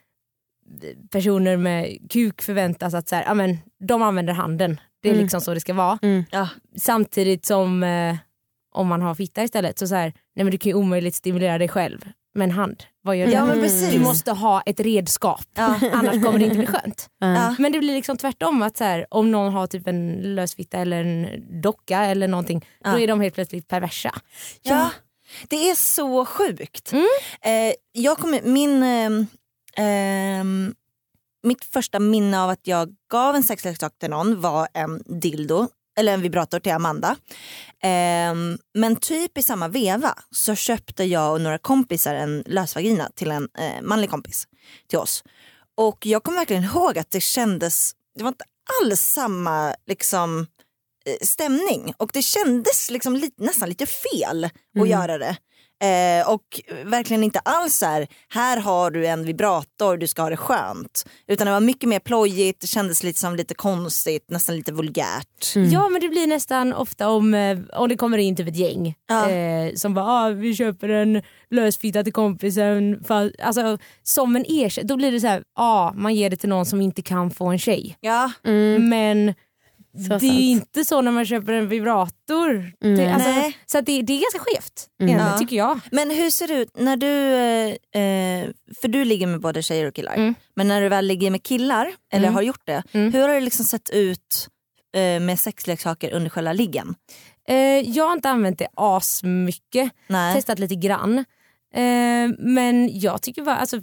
personer 1.10 1.56
med 1.56 1.98
kuk 2.10 2.42
förväntas 2.42 2.94
att 2.94 3.08
så 3.08 3.14
här, 3.16 3.24
ja, 3.24 3.34
men, 3.34 3.58
de 3.88 4.02
använder 4.02 4.32
handen. 4.32 4.80
Det 5.02 5.08
är 5.08 5.12
Mm. 5.12 5.22
liksom 5.24 5.40
så 5.40 5.54
det 5.54 5.60
ska 5.60 5.74
vara. 5.74 5.98
Mm. 6.02 6.24
Ja. 6.30 6.48
Samtidigt 6.76 7.44
som 7.46 7.82
eh, 7.82 8.16
om 8.74 8.86
man 8.88 9.02
har 9.02 9.14
fitta 9.14 9.42
istället 9.44 9.78
så, 9.78 9.86
så 9.88 9.94
här, 9.94 10.12
nej 10.34 10.44
men 10.44 10.50
du 10.50 10.58
kan 10.58 10.70
ju 10.70 10.74
omöjligt 10.74 11.14
stimulera 11.14 11.58
dig 11.58 11.68
själv 11.68 12.08
med 12.34 12.44
en 12.44 12.50
hand. 12.50 12.84
Vad 13.02 13.16
gör 13.16 13.26
du? 13.26 13.32
Ja, 13.32 13.44
men 13.46 13.60
precis. 13.60 13.92
Du 13.92 13.98
måste 14.00 14.32
ha 14.32 14.60
ett 14.60 14.80
redskap, 14.80 15.44
Ja. 15.56 15.78
annars 15.92 16.24
kommer 16.24 16.38
det 16.38 16.44
inte 16.44 16.56
bli 16.56 16.66
skönt. 16.66 17.10
Men 17.58 17.72
det 17.72 17.78
blir 17.78 17.94
liksom 17.94 18.16
tvärtom, 18.16 18.62
att 18.62 18.76
så 18.76 18.84
här, 18.84 19.06
om 19.10 19.30
någon 19.30 19.52
har 19.52 19.66
typ 19.66 19.86
en 19.86 20.12
lösfitta 20.34 20.78
eller 20.78 21.04
en 21.04 21.26
docka 21.62 22.04
eller 22.04 22.28
någonting, 22.28 22.64
då 22.84 22.98
är 22.98 23.06
de 23.08 23.20
helt 23.20 23.34
plötsligt 23.34 23.68
perversa. 23.68 24.14
Ja, 24.62 24.90
det 25.48 25.70
är 25.70 25.74
så 25.74 26.24
sjukt. 26.24 26.92
Mm. 26.92 27.06
Eh, 27.42 27.74
jag 27.92 28.18
kommer, 28.18 28.42
min, 28.42 28.82
ehm, 28.82 29.26
ehm, 29.76 30.74
mitt 31.42 31.64
första 31.64 31.98
minne 31.98 32.42
av 32.42 32.50
att 32.50 32.66
jag 32.66 32.94
gav 33.10 33.34
en 33.34 33.42
sexleksak 33.42 33.98
till 33.98 34.10
någon 34.10 34.40
var 34.40 34.68
en 34.74 35.02
dildo, 35.06 35.68
eller 35.98 36.14
en 36.14 36.22
vibrator 36.22 36.60
till 36.60 36.72
Amanda. 36.72 37.16
Ehm, 37.82 38.58
men 38.74 38.96
typ 38.96 39.38
i 39.38 39.42
samma 39.42 39.68
veva 39.68 40.14
så 40.30 40.54
köpte 40.54 41.04
jag 41.04 41.32
och 41.32 41.40
några 41.40 41.58
kompisar 41.58 42.14
en 42.14 42.42
lösvagina 42.46 43.10
till 43.14 43.30
en 43.30 43.48
eh, 43.58 43.82
manlig 43.82 44.10
kompis 44.10 44.48
till 44.88 44.98
oss. 44.98 45.24
Och 45.76 46.06
jag 46.06 46.22
kommer 46.22 46.38
verkligen 46.38 46.64
ihåg 46.64 46.98
att 46.98 47.10
det 47.10 47.20
kändes, 47.20 47.92
det 48.16 48.22
var 48.22 48.28
inte 48.28 48.44
alls 48.82 49.00
samma 49.00 49.74
liksom 49.86 50.40
eh, 50.40 50.46
stämning 51.22 51.92
och 51.96 52.10
det 52.12 52.22
kändes 52.22 52.90
liksom 52.90 53.16
lite, 53.16 53.42
nästan 53.44 53.68
lite 53.68 53.86
fel 53.86 54.44
att 54.44 54.52
Mm. 54.76 54.88
göra 54.88 55.18
det. 55.18 55.36
Eh, 55.82 56.30
och 56.30 56.60
verkligen 56.84 57.24
inte 57.24 57.38
alls 57.38 57.74
så 57.76 57.86
här, 57.86 58.06
här 58.28 58.56
har 58.60 58.90
du 58.90 59.06
en 59.06 59.24
vibrator, 59.24 59.96
du 59.96 60.06
ska 60.06 60.22
ha 60.22 60.30
det 60.30 60.36
skönt. 60.36 61.06
Utan 61.28 61.46
det 61.46 61.52
var 61.52 61.60
mycket 61.60 61.88
mer 61.88 61.98
plojigt, 61.98 62.60
det 62.60 62.66
kändes 62.66 63.02
lite 63.02 63.20
som 63.20 63.36
lite 63.36 63.54
konstigt, 63.54 64.30
nästan 64.30 64.56
lite 64.56 64.72
vulgärt. 64.72 65.56
Mm. 65.56 65.70
Ja 65.70 65.88
men 65.88 66.00
det 66.00 66.08
blir 66.08 66.26
nästan 66.26 66.72
ofta 66.72 67.08
om, 67.08 67.34
eh, 67.34 67.58
om 67.72 67.88
det 67.88 67.96
kommer 67.96 68.18
in 68.18 68.36
typ 68.36 68.48
ett 68.48 68.56
gäng 68.56 68.94
Ja. 69.08 69.30
eh, 69.30 69.74
som 69.74 69.94
bara 69.94 70.04
ah, 70.04 70.28
vi 70.30 70.54
köper 70.56 70.88
en 70.88 71.22
lösfitta 71.50 72.04
till 72.04 72.12
kompisen. 72.12 73.04
För, 73.04 73.32
alltså, 73.42 73.78
som 74.02 74.36
en 74.36 74.44
ersättning, 74.48 74.86
då 74.88 74.96
blir 74.96 75.12
det 75.12 75.20
så 75.20 75.26
här, 75.26 75.42
ah, 75.56 75.92
man 75.92 76.14
ger 76.14 76.30
det 76.30 76.36
till 76.36 76.48
någon 76.48 76.66
som 76.66 76.80
inte 76.80 77.02
kan 77.02 77.30
få 77.30 77.46
en 77.46 77.58
tjej. 77.58 77.96
Ja, 78.00 78.32
Mm. 78.44 78.88
Men 78.88 79.34
Så 79.96 80.08
det 80.08 80.14
är 80.14 80.18
sant. 80.18 80.32
ju 80.32 80.42
inte 80.50 80.84
så 80.84 81.00
när 81.02 81.12
man 81.12 81.26
köper 81.26 81.52
en 81.52 81.68
vibrator. 81.68 82.72
Mm. 82.84 82.96
Det, 82.96 83.12
alltså, 83.14 83.28
Nej. 83.30 83.56
så 83.66 83.78
att 83.78 83.86
det, 83.86 84.02
det 84.02 84.12
är 84.12 84.20
ganska 84.20 84.38
skevt 84.38 84.86
Mm. 85.00 85.14
Ja. 85.16 85.38
tycker 85.38 85.56
jag. 85.56 85.80
Men 85.92 86.10
hur 86.10 86.30
ser 86.30 86.48
det 86.48 86.54
ut 86.54 86.70
när 86.78 86.96
du, 86.96 87.34
eh, 87.34 88.02
eh, 88.02 88.50
för 88.80 88.88
du 88.88 89.04
ligger 89.04 89.26
med 89.26 89.40
både 89.40 89.62
tjejer 89.62 89.86
och 89.88 89.94
killar, 89.94 90.14
Mm. 90.14 90.34
men 90.56 90.68
när 90.68 90.80
du 90.80 90.88
väl 90.88 91.06
ligger 91.06 91.30
med 91.30 91.42
killar, 91.42 91.92
eller 92.12 92.24
Mm. 92.24 92.34
har 92.34 92.42
gjort 92.42 92.66
det, 92.66 92.82
Mm. 92.92 93.12
hur 93.12 93.20
har 93.28 93.34
det 93.34 93.40
liksom 93.40 93.64
sett 93.64 93.90
ut 93.90 94.48
eh, 94.96 95.20
med 95.20 95.40
sexleksaker 95.40 96.10
under 96.12 96.30
själva 96.30 96.52
liggen? 96.52 96.94
Eh, 97.48 97.56
jag 97.90 98.04
har 98.04 98.12
inte 98.12 98.30
använt 98.30 98.58
det 98.58 98.68
asmycket, 98.76 99.90
Nej. 100.06 100.34
testat 100.34 100.58
lite 100.58 100.74
grann. 100.74 101.18
Eh, 101.74 102.28
men 102.38 102.98
jag 103.00 103.22
tycker 103.22 103.42
bara, 103.42 103.56
alltså 103.56 103.80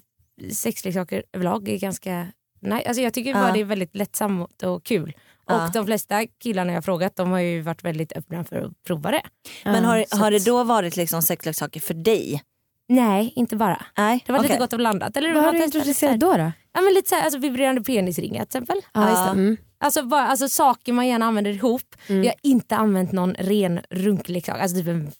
sexleksaker 0.53 1.23
överlag 1.33 1.69
är 1.69 1.77
ganska 1.77 2.27
nej, 2.61 2.85
alltså 2.85 3.01
jag 3.01 3.13
tycker 3.13 3.29
Ja. 3.31 3.37
bara 3.41 3.51
det 3.51 3.59
är 3.59 3.63
väldigt 3.65 3.95
lättsamt 3.95 4.63
och 4.63 4.83
kul. 4.83 5.13
Ja. 5.47 5.65
Och 5.65 5.71
de 5.71 5.85
flesta 5.85 6.25
killarna 6.43 6.71
jag 6.71 6.77
har 6.77 6.81
frågat 6.81 7.15
de 7.15 7.31
har 7.31 7.39
ju 7.39 7.61
varit 7.61 7.83
väldigt 7.83 8.11
öppna 8.17 8.43
för 8.43 8.55
att 8.55 8.83
prova 8.87 9.11
det. 9.11 9.21
Men 9.63 9.85
har, 9.85 10.05
så 10.07 10.17
har 10.17 10.31
det 10.31 10.45
då 10.45 10.63
varit 10.63 10.95
liksom 10.95 11.21
sexleksaker 11.21 11.79
för 11.79 11.93
dig? 11.93 12.43
Nej, 12.89 13.33
inte 13.35 13.55
bara. 13.55 13.85
Nej, 13.97 14.23
Det 14.25 14.31
var 14.31 14.39
okej. 14.39 14.49
lite 14.49 14.59
gott 14.59 14.73
och 14.73 14.79
blandat. 14.79 15.17
Eller 15.17 15.33
Vad 15.33 15.43
har 15.43 15.53
du 15.53 15.63
introducerat 15.63 16.19
då? 16.19 16.33
då? 16.37 16.51
Ja, 16.73 16.81
men 16.81 16.93
lite 16.93 17.09
så 17.09 17.15
här, 17.15 17.23
alltså, 17.23 17.39
vibrerande 17.39 17.81
penisringar 17.83 18.45
till 18.45 18.47
exempel. 18.47 18.81
Ja, 18.93 19.09
just 19.09 19.23
det. 19.25 19.29
Mm. 19.31 19.57
Alltså, 19.79 20.03
bara, 20.03 20.27
alltså 20.27 20.49
saker 20.49 20.93
man 20.93 21.07
gärna 21.07 21.25
använder 21.25 21.51
ihop. 21.51 21.95
Mm. 22.07 22.23
Jag 22.23 22.31
har 22.31 22.39
inte 22.43 22.75
använt 22.75 23.11
någon 23.11 23.33
ren 23.33 23.79
runkleksak, 23.89 24.59
alltså 24.59 24.77
typ 24.77 24.87
en 24.87 25.11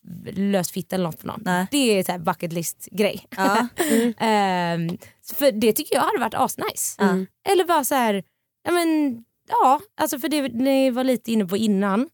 lös 0.51 0.71
fitta 0.71 0.95
eller 0.95 1.05
något 1.05 1.19
för 1.19 1.27
någon. 1.27 1.41
Nej. 1.45 1.67
Det 1.71 1.77
är 1.99 2.03
så 2.03 2.11
här 2.11 2.19
bucket 2.19 2.53
list 2.53 2.87
grej. 2.91 3.27
Ja. 3.37 3.67
Ehm, 4.17 4.97
för 5.37 5.51
det 5.51 5.73
tycker 5.73 5.95
jag 5.95 6.01
hade 6.01 6.19
varit 6.19 6.33
asnice. 6.33 7.01
Mm. 7.01 7.27
Eller 7.49 7.65
bara 7.65 7.83
så 7.83 7.95
här, 7.95 8.23
ja 8.63 8.71
men 8.71 9.17
ja, 9.50 9.80
alltså 10.01 10.19
för 10.19 10.30
det 10.30 10.42
ni 10.42 10.90
var 10.92 11.04
lite 11.04 11.31
inne 11.31 11.45
på 11.45 11.57
innan. 11.57 12.10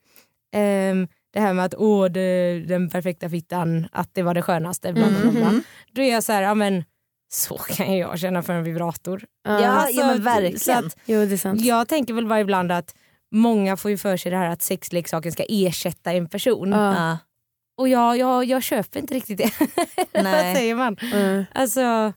Ehm, 0.53 1.07
det 1.33 1.39
här 1.39 1.53
med 1.53 1.65
att 1.65 1.73
åh, 1.77 2.05
det, 2.05 2.59
den 2.67 2.89
perfekta 2.89 3.29
fittan, 3.29 3.87
att 3.91 4.09
det 4.13 4.21
var 4.21 4.33
det 4.33 4.41
skönaste. 4.41 4.93
Bla, 4.93 5.07
bla, 5.21 5.31
bla. 5.31 5.49
Mhm. 5.51 5.63
Då 5.91 6.01
är 6.01 6.11
jag 6.13 6.23
så 6.23 6.31
här, 6.33 6.41
ja 6.41 6.53
men 6.53 6.83
så 7.31 7.57
kan 7.57 7.97
jag 7.97 8.19
känna 8.19 8.41
för 8.43 8.53
en 8.53 8.63
vibrator. 8.63 9.25
Ja, 9.43 9.51
Alltså, 9.67 9.99
ja 10.01 10.07
men 10.07 10.17
Så 10.17 10.21
verkligen. 10.23 10.85
att, 10.85 10.97
Jo 11.05 11.25
det 11.25 11.33
är 11.33 11.37
sant. 11.37 11.61
jag 11.61 11.87
tänker 11.87 12.13
väl 12.13 12.27
bara 12.27 12.39
ibland 12.39 12.71
att 12.71 12.95
många 13.31 13.77
får 13.77 13.91
ju 13.91 13.97
för 13.97 14.17
sig 14.17 14.31
det 14.31 14.37
här 14.37 14.49
att 14.49 14.61
sexleksaken 14.61 15.31
ska 15.31 15.43
ersätta 15.49 16.13
en 16.13 16.29
person. 16.29 16.69
Ja. 16.71 17.17
Och 17.77 17.89
jag, 17.89 18.17
jag, 18.17 18.45
jag 18.45 18.63
köper 18.63 18.99
inte 18.99 19.13
riktigt 19.13 19.37
det. 19.37 19.51
Nej. 20.23 20.45
Vad 20.47 20.57
säger 20.57 20.75
man? 20.75 20.97
Mm. 21.13 21.45
Alltså, 21.53 22.13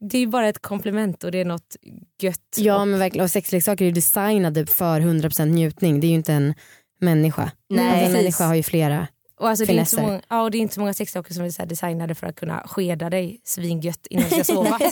det 0.00 0.18
är 0.18 0.26
bara 0.26 0.48
ett 0.48 0.62
komplement 0.62 1.24
och 1.24 1.30
det 1.30 1.40
är 1.40 1.44
något 1.44 1.76
gött. 2.22 2.40
Ja 2.56 2.80
och, 2.80 2.88
men 2.88 2.98
verkligen 2.98 3.24
och 3.24 3.30
sexleksaker 3.30 3.84
är 3.84 3.86
ju 3.86 3.92
designade 3.92 4.66
för 4.66 5.00
100% 5.00 5.44
njutning. 5.44 6.00
Det 6.00 6.06
är 6.06 6.08
ju 6.08 6.14
inte 6.14 6.32
en 6.32 6.54
människa. 7.00 7.50
Nej, 7.68 7.90
alltså, 7.90 8.06
en 8.06 8.12
människa 8.12 8.44
har 8.46 8.54
ju 8.54 8.62
flera. 8.62 9.06
och 9.40 9.48
alltså, 9.48 9.64
det, 9.64 9.72
är 9.72 9.78
inte 9.78 9.90
så 9.90 9.96
finesser. 9.96 10.12
många, 10.12 10.22
ja, 10.28 10.42
och 10.42 10.50
det 10.50 10.58
är 10.58 10.60
inte 10.60 10.74
så 10.74 10.80
många 10.80 10.94
sexleksaker 10.94 11.34
som 11.34 11.44
är 11.44 11.50
så 11.50 11.62
här 11.62 11.68
designade 11.68 12.14
för 12.14 12.26
att 12.26 12.36
kunna 12.36 12.62
skeda 12.66 13.10
dig 13.10 13.40
svingött 13.44 14.06
innan 14.10 14.24
du 14.28 14.30
ska 14.30 14.44
sova. 14.44 14.78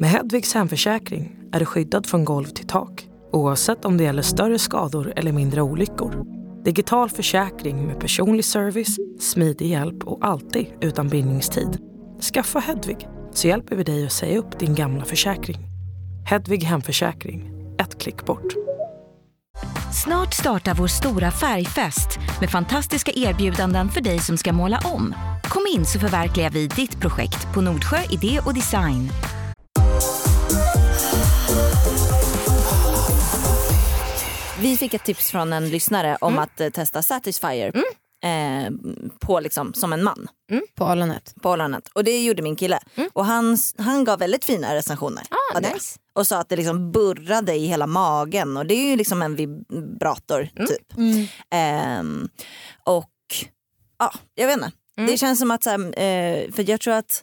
Med 0.00 0.10
Hedvigs 0.10 0.54
hemförsäkring 0.54 1.36
är 1.52 1.58
du 1.58 1.64
skyddad 1.64 2.06
från 2.06 2.24
golv 2.24 2.46
till 2.46 2.66
tak 2.66 3.06
oavsett 3.32 3.84
om 3.84 3.96
det 3.96 4.04
gäller 4.04 4.22
större 4.22 4.58
skador 4.58 5.12
eller 5.16 5.32
mindre 5.32 5.62
olyckor. 5.62 6.26
Digital 6.64 7.10
försäkring 7.10 7.86
med 7.86 8.00
personlig 8.00 8.44
service, 8.44 8.96
smidig 9.20 9.66
hjälp 9.66 10.04
och 10.04 10.18
alltid 10.26 10.66
utan 10.80 11.08
bindningstid. 11.08 11.89
Skaffa 12.22 12.58
Hedvig 12.58 13.08
så 13.32 13.48
hjälper 13.48 13.76
vi 13.76 13.84
dig 13.84 14.06
att 14.06 14.12
säga 14.12 14.38
upp 14.38 14.58
din 14.58 14.74
gamla 14.74 15.04
försäkring. 15.04 15.58
Hedvig 16.26 16.64
hemförsäkring, 16.64 17.50
ett 17.78 17.98
klick 17.98 18.24
bort. 18.24 18.54
Snart 20.04 20.34
startar 20.34 20.74
vår 20.74 20.86
stora 20.86 21.30
färgfest 21.30 22.18
med 22.40 22.50
fantastiska 22.50 23.12
erbjudanden 23.14 23.88
för 23.88 24.00
dig 24.00 24.18
som 24.18 24.36
ska 24.36 24.52
måla 24.52 24.80
om. 24.84 25.14
Kom 25.42 25.62
in 25.76 25.86
så 25.86 25.98
förverkligar 25.98 26.50
vi 26.50 26.66
ditt 26.66 27.00
projekt 27.00 27.54
på 27.54 27.60
Nordsjö 27.60 27.98
Idé 28.10 28.40
och 28.46 28.54
Design. 28.54 29.10
Vi 34.60 34.76
fick 34.76 34.94
ett 34.94 35.04
tips 35.04 35.30
från 35.30 35.52
en 35.52 35.68
lyssnare 35.68 36.16
om 36.20 36.38
att 36.38 36.60
eh, 36.60 36.68
testa 36.68 37.02
Satisfyer 37.02 37.72
eh, 38.24 38.70
på 39.18 39.40
liksom, 39.40 39.74
som 39.74 39.92
en 39.92 40.02
man 40.04 40.28
På 40.74 40.84
Arlanet. 40.84 41.34
på 41.42 41.52
Arlandet. 41.52 41.88
Och 41.94 42.04
det 42.04 42.22
gjorde 42.24 42.42
min 42.42 42.56
kille. 42.56 42.78
Och 43.12 43.24
han, 43.24 43.56
han 43.78 44.04
gav 44.04 44.18
väldigt 44.18 44.44
fina 44.44 44.74
recensioner. 44.74 45.22
Ah, 45.54 45.60
nice. 45.60 45.98
Och 46.12 46.26
sa 46.26 46.38
att 46.38 46.48
det 46.48 46.56
liksom 46.56 46.92
burrade 46.92 47.54
i 47.54 47.66
hela 47.66 47.86
magen 47.86 48.56
och 48.56 48.66
det 48.66 48.74
är 48.74 48.90
ju 48.90 48.96
liksom 48.96 49.22
en 49.22 49.36
vibrator 49.36 50.48
typ. 50.66 50.92
Ehm, 51.50 52.28
och 52.84 53.10
ja, 53.98 54.12
jag 54.34 54.46
vet 54.46 54.56
inte. 54.56 54.72
Det 55.06 55.16
känns 55.16 55.38
som 55.38 55.50
att, 55.50 55.62
så 55.64 55.70
här, 55.70 55.78
eh, 55.78 56.52
för 56.52 56.70
jag 56.70 56.80
tror 56.80 56.94
att 56.94 57.22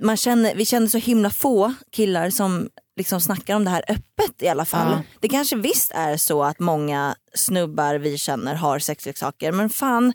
man 0.00 0.16
känner, 0.16 0.54
vi 0.54 0.64
känner 0.66 0.86
så 0.86 0.98
himla 0.98 1.30
få 1.30 1.74
killar 1.92 2.30
som 2.30 2.68
liksom 2.96 3.20
snackar 3.20 3.56
om 3.56 3.64
det 3.64 3.70
här 3.70 3.84
öppet 3.88 4.42
i 4.42 4.48
alla 4.48 4.64
fall. 4.64 4.92
Ja. 4.92 5.02
Det 5.20 5.28
kanske 5.28 5.56
visst 5.56 5.92
är 5.94 6.16
så 6.16 6.42
att 6.44 6.58
många 6.58 7.16
snubbar 7.34 7.94
vi 7.94 8.18
känner 8.18 8.54
har 8.54 8.78
sexleksaker 8.78 9.52
men 9.52 9.70
fan 9.70 10.12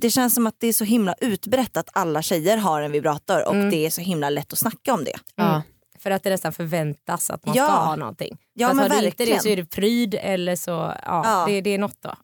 det 0.00 0.10
känns 0.10 0.34
som 0.34 0.46
att 0.46 0.54
det 0.58 0.66
är 0.66 0.72
så 0.72 0.84
himla 0.84 1.14
utbrett 1.20 1.76
att 1.76 1.88
alla 1.92 2.22
tjejer 2.22 2.56
har 2.56 2.82
en 2.82 2.92
vibrator 2.92 3.46
och 3.46 3.54
Mm. 3.54 3.70
det 3.70 3.86
är 3.86 3.90
så 3.90 4.00
himla 4.00 4.30
lätt 4.30 4.52
att 4.52 4.58
snacka 4.58 4.94
om 4.94 5.04
det. 5.04 5.16
Ja. 5.36 5.62
För 5.98 6.10
att 6.10 6.22
det 6.22 6.30
nästan 6.30 6.52
förväntas 6.52 7.30
att 7.30 7.46
man 7.46 7.54
Ja. 7.56 7.64
ska 7.66 7.74
ha 7.74 7.96
någonting. 7.96 8.38
Ja, 8.54 8.66
Fast 8.68 8.76
men 8.76 8.90
har 8.90 9.00
du 9.00 9.06
inte 9.06 9.16
det 9.16 9.30
verkligen. 9.30 9.42
så 9.42 9.48
är 9.48 9.56
det 9.56 9.64
pryd 9.64 10.14
eller 10.22 10.56
så, 10.56 10.70
ja, 10.70 10.96
Ja. 11.04 11.44
Det, 11.48 11.60
det 11.60 11.70
är 11.70 11.78
något 11.78 12.02
då. 12.02 12.14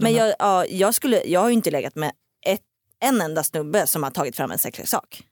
Men 0.00 0.12
jag, 0.14 0.34
ja, 0.38 0.66
jag, 0.66 0.94
skulle, 0.94 1.22
jag 1.24 1.40
har 1.40 1.48
ju 1.48 1.54
inte 1.54 1.70
legat 1.70 1.94
med 1.94 2.12
ett, 2.46 2.60
en 3.00 3.20
enda 3.20 3.42
snubbe 3.44 3.86
som 3.86 4.02
har 4.02 4.10
tagit 4.10 4.36
fram 4.36 4.50
en 4.50 4.58
sexleksak. 4.58 5.22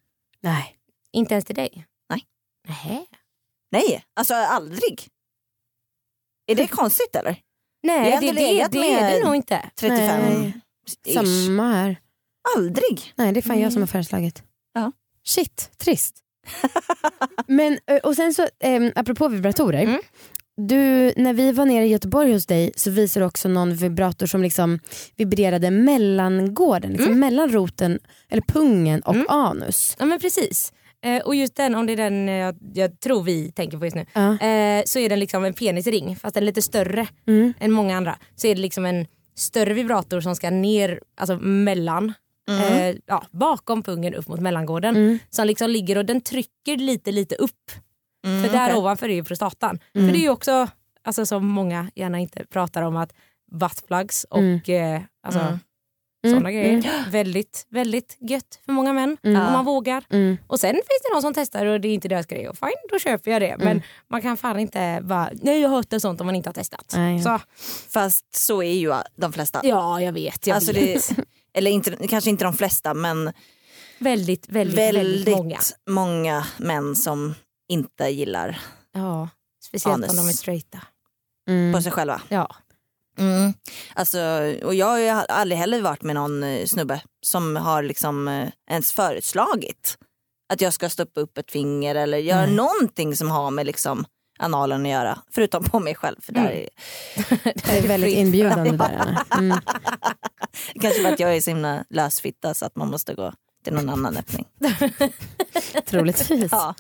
Nej. 0.41 0.75
Inte 1.13 1.35
ens 1.35 1.45
till 1.45 1.55
dig? 1.57 1.87
Nej. 2.11 2.23
Nähä. 2.69 3.05
Nej, 3.73 4.05
alltså 4.17 4.35
aldrig. 4.35 5.09
Är 6.47 6.55
det 6.55 6.67
konstigt 6.67 7.17
eller? 7.17 7.31
Jag 7.81 7.93
Nej, 8.03 8.13
har 8.15 8.21
det, 8.21 8.27
det, 8.33 8.69
det 8.81 8.93
är 8.93 9.19
det 9.19 9.25
nog 9.25 9.37
inte. 9.37 9.71
35 9.81 10.21
Nej. 10.21 10.53
ish. 11.07 11.15
Samma 11.15 11.73
här. 11.73 11.97
Aldrig. 12.57 13.13
Nej 13.17 13.33
det 13.33 13.41
är 13.41 13.43
fan 13.43 13.61
jag 13.61 13.73
som 13.73 13.83
har 13.83 13.87
föreslagit. 13.87 14.43
Ja. 14.73 14.93
Shit, 15.25 15.71
trist. 15.79 16.15
Men, 17.47 17.79
ö, 17.87 17.99
och 18.03 18.15
sen 18.15 18.35
så, 18.35 18.49
ähm, 18.61 18.93
apropå 18.97 19.29
vibratorer. 19.29 19.83
Mm. 19.83 20.01
Du, 20.57 21.13
när 21.17 21.33
vi 21.33 21.53
var 21.53 21.67
nere 21.67 21.85
i 21.85 21.89
Göteborg 21.89 22.33
hos 22.33 22.47
dig 22.47 22.73
så 22.77 22.91
visade 22.91 23.25
du 23.25 23.29
också 23.29 23.49
någon 23.49 23.75
vibrator 23.75 24.27
som 24.27 24.43
liksom 24.43 24.79
vibrerade 25.17 25.71
mellangården, 25.71 26.93
liksom 26.93 27.19
mellan 27.21 27.51
roten, 27.53 27.99
eller 28.29 28.43
pungen 28.43 29.03
och 29.03 29.15
Mm. 29.15 29.27
anus. 29.29 29.97
Ja 29.99 30.05
men 30.07 30.21
precis. 30.21 30.73
Eh, 31.05 31.23
och 31.23 31.35
just 31.35 31.57
den, 31.57 31.75
om 31.75 31.87
det 31.87 31.93
är 31.93 31.97
den 31.97 32.29
eh, 32.29 32.35
jag, 32.35 32.57
jag 32.75 33.01
tror 33.01 33.23
vi 33.23 33.53
tänker 33.53 33.79
på 33.79 33.85
just 33.85 33.97
nu, 33.97 34.07
Ja. 34.13 34.33
eh, 34.33 34.83
så 34.87 34.99
är 34.99 35.09
den 35.09 35.19
liksom 35.21 35.45
en 35.45 35.55
penisring 35.55 36.17
fast 36.17 36.35
den 36.35 36.43
är 36.43 36.47
lite 36.47 36.63
större 36.63 37.07
Mm. 37.27 37.53
än 37.61 37.73
många 37.73 37.97
andra. 37.97 38.19
Så 38.37 38.47
är 38.47 38.55
det 38.55 38.61
liksom 38.61 38.87
en 38.87 39.07
större 39.37 39.75
vibrator 39.75 40.21
som 40.21 40.37
ska 40.37 40.51
ner 40.51 41.01
alltså 41.17 41.39
mellan, 41.39 42.13
eh, 42.51 42.97
ja, 43.07 43.25
bakom 43.31 43.83
pungen 43.83 44.15
upp 44.15 44.29
mot 44.29 44.41
mellangården. 44.41 44.97
Mm. 44.97 45.19
Som 45.31 45.47
liksom 45.47 45.71
ligger 45.71 45.99
och 45.99 46.05
den 46.05 46.21
trycker 46.21 46.77
lite 46.77 47.13
lite 47.13 47.35
upp. 47.35 47.71
Mm, 48.27 48.45
För 48.45 48.53
där 48.53 48.77
ovanför 48.77 49.09
är 49.09 49.15
ju 49.15 49.25
prostatan. 49.25 49.79
Mm. 49.95 50.09
För 50.09 50.13
det 50.15 50.21
är 50.21 50.23
ju 50.23 50.31
också, 50.31 50.69
alltså, 51.05 51.27
som 51.27 51.47
många 51.47 51.91
gärna 51.95 52.19
inte 52.19 52.45
pratar 52.47 52.83
om, 52.83 52.97
att 52.97 53.13
buttplugs 53.53 54.25
och 54.25 54.39
Mm. 54.39 54.61
eh, 54.97 55.03
alltså, 55.23 55.41
Mm. 55.41 55.59
Sådana 56.27 56.51
Mm, 56.51 56.81
grejer. 56.81 57.05
Väldigt, 57.11 57.67
väldigt 57.71 58.17
gött 58.21 58.61
för 58.65 58.73
många 58.73 58.93
män. 58.93 59.17
Mm. 59.23 59.47
Om 59.47 59.53
man 59.53 59.65
vågar. 59.65 60.05
Mm. 60.11 60.37
Och 60.47 60.61
sen 60.61 60.75
finns 60.75 61.03
det 61.09 61.13
någon 61.15 61.23
som 61.23 61.35
testar 61.35 61.67
och 61.67 61.81
det 61.81 61.89
är 61.89 61.95
inte 61.95 62.09
deras 62.09 62.27
grej. 62.27 62.49
Och 62.49 62.59
fine, 62.59 62.89
då 62.93 62.99
köper 62.99 63.31
jag 63.31 63.43
det. 63.43 63.57
Men 63.59 63.69
Mm. 63.69 63.83
man 64.11 64.23
kan 64.23 64.37
fan 64.37 64.59
inte 64.59 65.01
bara, 65.03 65.31
nej 65.43 65.61
jag 65.61 65.69
har 65.69 65.77
hört 65.77 65.91
det 65.91 66.01
sånt 66.01 66.21
om 66.21 66.27
man 66.27 66.35
inte 66.37 66.49
har 66.49 66.55
testat. 66.55 66.93
Nej. 66.97 67.23
Så, 67.23 67.39
Fast 67.89 68.37
så 68.37 68.63
är 68.63 68.73
ju 68.75 68.95
de 69.17 69.33
flesta. 69.33 69.61
ja 69.65 70.01
jag 70.03 70.13
vet. 70.13 70.47
Jag 70.47 70.55
alltså 70.55 70.73
vet. 70.73 71.09
det, 71.17 71.25
eller 71.55 71.71
inte, 71.71 72.09
kanske 72.09 72.31
inte 72.31 72.45
de 72.45 72.53
flesta 72.55 72.95
men 72.95 73.33
Väldigt, 73.99 74.49
väldigt, 74.49 74.79
väldigt, 74.79 75.05
väldigt, 75.05 75.37
många. 75.37 75.59
många 75.91 76.47
män 76.57 76.97
som 76.97 77.35
inte 77.69 78.05
gillar 78.09 78.61
Ja, 78.95 79.29
speciellt 79.63 79.95
Anus. 80.05 80.11
om 80.11 80.17
de 80.17 80.29
är 80.29 80.33
straighta. 80.33 80.79
Mm. 81.49 81.73
på 81.73 81.83
sig 81.83 81.93
själva. 81.93 82.23
Ja. 82.29 82.57
Mm. 83.19 83.53
Alltså, 83.95 84.19
och 84.65 84.75
jag 84.75 84.87
har 84.87 84.99
ju 84.99 85.09
aldrig 85.09 85.59
heller 85.59 85.83
varit 85.83 86.03
med 86.03 86.15
någon 86.15 86.43
eh, 86.43 86.67
snubbe 86.67 87.01
som 87.27 87.57
har 87.57 87.83
liksom 87.83 88.29
eh, 88.29 88.49
ens 88.71 88.93
föreslagit 88.93 89.99
att 90.53 90.61
jag 90.61 90.73
ska 90.73 90.89
stoppa 90.89 91.21
upp 91.21 91.39
ett 91.39 91.51
finger 91.51 91.95
eller 91.95 92.19
göra 92.19 92.47
Nej. 92.47 92.55
någonting 92.55 93.17
som 93.17 93.31
har 93.31 93.51
med 93.51 93.67
liksom 93.67 94.05
analen 94.39 94.83
att 94.87 94.93
göra. 94.93 95.19
Förutom 95.31 95.65
på 95.65 95.81
mig 95.81 95.95
själv. 95.95 96.17
För 96.21 96.33
där 96.33 96.41
Mm. 96.51 96.57
är, 96.57 96.69
Det 97.67 97.79
är 97.79 97.89
väldigt 97.89 98.17
inbjudande 98.19 98.71
där. 98.71 99.17
Mm. 99.39 99.59
kanske 100.81 101.03
för 101.03 101.13
att 101.13 101.21
jag 101.21 101.37
är 101.37 101.41
så 101.41 101.51
himla 101.51 101.85
lösfitta 101.91 102.55
så 102.55 102.67
att 102.67 102.77
man 102.77 102.91
måste 102.91 103.15
gå 103.15 103.33
till 103.65 103.73
någon 103.73 103.89
annan 103.89 104.17
öppning. 104.17 104.47
Troligtvis. 105.87 106.53
Ja. 106.53 106.75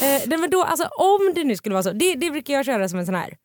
Eh, 0.00 0.38
men 0.38 0.50
då, 0.50 0.62
alltså, 0.62 0.84
om 0.84 1.32
det 1.34 1.44
nu 1.44 1.56
skulle 1.56 1.72
vara 1.72 1.82
så, 1.82 1.92
det, 1.92 2.14
det 2.14 2.30
brukar 2.30 2.54
jag 2.54 2.64
köra 2.66 2.88
som 2.88 2.98
en 2.98 3.06
sån 3.06 3.14
här, 3.14 3.36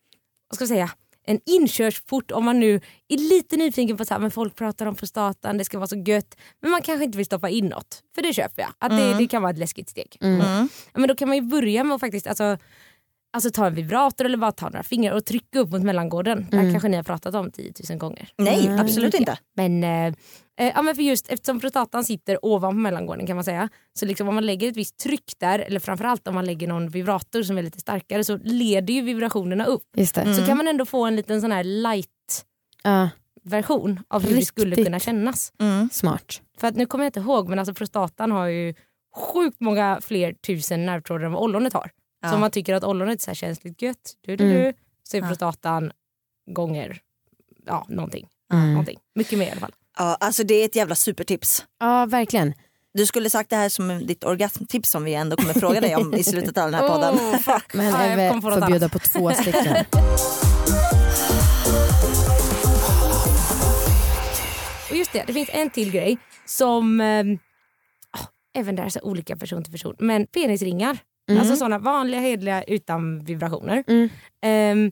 vad 0.50 0.56
ska 0.56 0.62
jag 0.64 0.70
säga, 0.70 0.90
en 1.26 1.40
inkörsport 1.46 2.32
om 2.32 2.46
man 2.46 2.60
nu 2.60 2.82
är 3.08 3.18
lite 3.18 3.58
nyfiken 3.58 3.98
på 3.98 4.04
att 4.10 4.34
folk 4.34 4.56
pratar 4.56 4.86
om 4.86 4.96
prostatan, 4.96 5.58
det 5.58 5.66
ska 5.66 5.78
vara 5.78 5.88
så 5.88 6.04
gött. 6.08 6.36
Men 6.62 6.72
man 6.72 6.82
kanske 6.82 7.06
inte 7.06 7.18
vill 7.18 7.26
stoppa 7.26 7.50
in 7.50 7.66
något. 7.66 8.04
För 8.16 8.22
det 8.22 8.34
köper 8.34 8.62
jag. 8.62 8.72
Att 8.80 8.92
det, 8.92 9.18
det 9.18 9.28
kan 9.28 9.42
vara 9.42 9.52
ett 9.52 9.58
läskigt 9.58 9.90
steg. 9.90 10.18
Mm. 10.22 10.70
Men 10.94 11.08
då 11.08 11.16
kan 11.16 11.28
man 11.28 11.38
ju 11.38 11.44
börja 11.44 11.84
med 11.84 11.96
att 11.96 12.02
faktiskt 12.02 12.28
alltså, 12.28 12.58
alltså, 13.34 13.50
ta 13.52 13.68
en 13.68 13.76
vibrator 13.76 14.26
eller 14.26 14.38
bara 14.38 14.52
ta 14.52 14.70
några 14.70 14.84
fingrar 14.84 15.16
och 15.16 15.26
trycka 15.26 15.60
upp 15.60 15.72
mot 15.72 15.84
mellangården. 15.84 16.48
Det 16.52 16.58
här 16.58 16.72
kanske 16.72 16.90
ni 16.90 16.96
har 16.98 17.04
pratat 17.04 17.36
om 17.36 17.52
10 17.52 17.74
000 17.90 17.98
gånger. 18.00 18.30
Nej, 18.38 18.66
Mm. 18.68 18.80
absolut 18.80 19.14
inte. 19.14 19.38
Men, 19.56 19.84
eh, 19.84 20.06
eh, 20.60 20.72
ja, 20.76 20.82
men 20.82 20.96
för 20.96 21.02
just 21.04 21.30
eftersom 21.30 21.60
prostatan 21.60 22.04
sitter 22.04 22.46
ovanpå 22.46 22.78
mellangården 22.80 23.28
kan 23.28 23.36
man 23.38 23.44
säga. 23.46 23.70
Så 24.00 24.06
liksom 24.06 24.28
om 24.28 24.36
man 24.36 24.46
lägger 24.46 24.68
ett 24.70 24.78
visst 24.78 24.98
tryck 24.98 25.34
där, 25.40 25.60
eller 25.60 25.80
framförallt 25.80 26.28
om 26.28 26.36
man 26.36 26.46
lägger 26.46 26.68
någon 26.68 26.90
vibrator 26.90 27.44
som 27.44 27.58
är 27.58 27.64
lite 27.64 27.80
starkare 27.80 28.24
så 28.24 28.38
leder 28.44 28.94
ju 28.94 29.02
vibrationerna 29.02 29.66
upp. 29.66 29.84
Just 29.98 30.16
det. 30.16 30.34
Så 30.36 30.46
kan 30.46 30.58
man 30.58 30.68
ändå 30.68 30.86
få 30.86 31.06
en 31.06 31.16
liten 31.16 31.42
sån 31.42 31.52
här 31.52 31.64
light 31.64 32.08
Ja, 32.84 33.10
version 33.44 34.00
av 34.08 34.24
hur 34.28 34.36
det 34.36 34.46
skulle 34.46 34.70
Riktigt. 34.72 34.86
kunna 34.86 35.00
kännas. 35.00 35.54
Mm. 35.62 35.90
smart. 35.92 36.42
För 36.60 36.68
att 36.68 36.76
nu 36.76 36.86
kommer 36.86 37.06
jag 37.06 37.10
inte 37.10 37.20
ihåg 37.20 37.50
men 37.50 37.60
alltså 37.60 37.74
prostatan 37.74 38.32
har 38.32 38.46
ju 38.48 38.74
sjukt 39.16 39.58
många 39.60 40.00
fler 40.02 40.34
tusen 40.34 40.86
nervtrådar 40.86 41.26
än 41.26 41.32
vad 41.32 41.44
ollonet 41.44 41.74
har. 41.74 41.92
Ja. 42.22 42.30
Så 42.30 42.36
om 42.36 42.42
man 42.42 42.52
tycker 42.52 42.74
att 42.74 42.84
ollonet 42.84 43.20
är 43.20 43.24
så 43.24 43.30
här 43.30 43.36
känsligt 43.36 43.82
gött, 43.82 44.14
du, 44.22 44.36
du, 44.36 44.44
Mm. 44.44 44.58
du, 44.58 44.74
så 45.04 45.18
är 45.18 45.22
Ja. 45.22 45.28
prostatan 45.28 45.92
gånger 46.52 47.00
ja, 47.66 47.86
någonting. 47.90 48.28
Mm. 48.54 48.70
någonting. 48.72 49.00
Mycket 49.16 49.40
mer 49.40 49.46
i 49.48 49.52
alla 49.52 49.60
fall. 49.60 49.74
Ja, 49.98 50.18
alltså 50.20 50.44
det 50.44 50.54
är 50.54 50.66
ett 50.66 50.76
jävla 50.76 50.96
supertips. 50.96 51.66
Ja, 51.80 52.06
verkligen. 52.06 52.54
Du 52.94 53.06
skulle 53.06 53.30
sagt 53.30 53.50
det 53.50 53.56
här 53.56 53.70
som 53.70 54.06
ditt 54.08 54.24
orgasmtips 54.24 54.90
som 54.90 55.04
vi 55.04 55.14
ändå 55.14 55.36
kommer 55.38 55.54
fråga 55.54 55.82
dig 55.82 55.96
om 55.96 56.14
i 56.14 56.24
slutet 56.24 56.58
av 56.58 56.72
den 56.72 56.74
här 56.82 56.88
podden. 56.94 57.16
Oh, 57.16 57.38
fuck. 57.38 57.74
Men 57.74 57.86
Ja, 57.86 58.06
jag 58.06 58.14
Eve 58.14 58.34
något 58.34 58.44
får 58.44 58.68
bjuda 58.68 58.90
på 58.90 59.00
två 59.00 59.32
stycken. 59.32 59.76
Och 64.90 64.98
just 64.98 65.14
det, 65.14 65.24
det 65.28 65.34
finns 65.34 65.50
en 65.54 65.70
till 65.70 65.92
grej 65.92 66.18
som 66.46 67.02
eh, 67.02 67.24
ah, 68.12 68.26
även 68.54 68.76
där 68.76 68.84
är 68.84 68.90
så 68.90 69.00
olika 69.02 69.36
person 69.38 69.64
till 69.64 69.72
person. 69.74 69.96
Men 70.00 70.28
penisringar, 70.28 70.98
Mm. 71.32 71.42
alltså 71.42 71.56
sådana 71.56 71.78
vanliga 71.80 72.22
hedliga 72.22 72.64
utan 72.64 73.24
vibrationer. 73.24 73.84
Mm. 73.88 74.10
Ehm, 74.42 74.92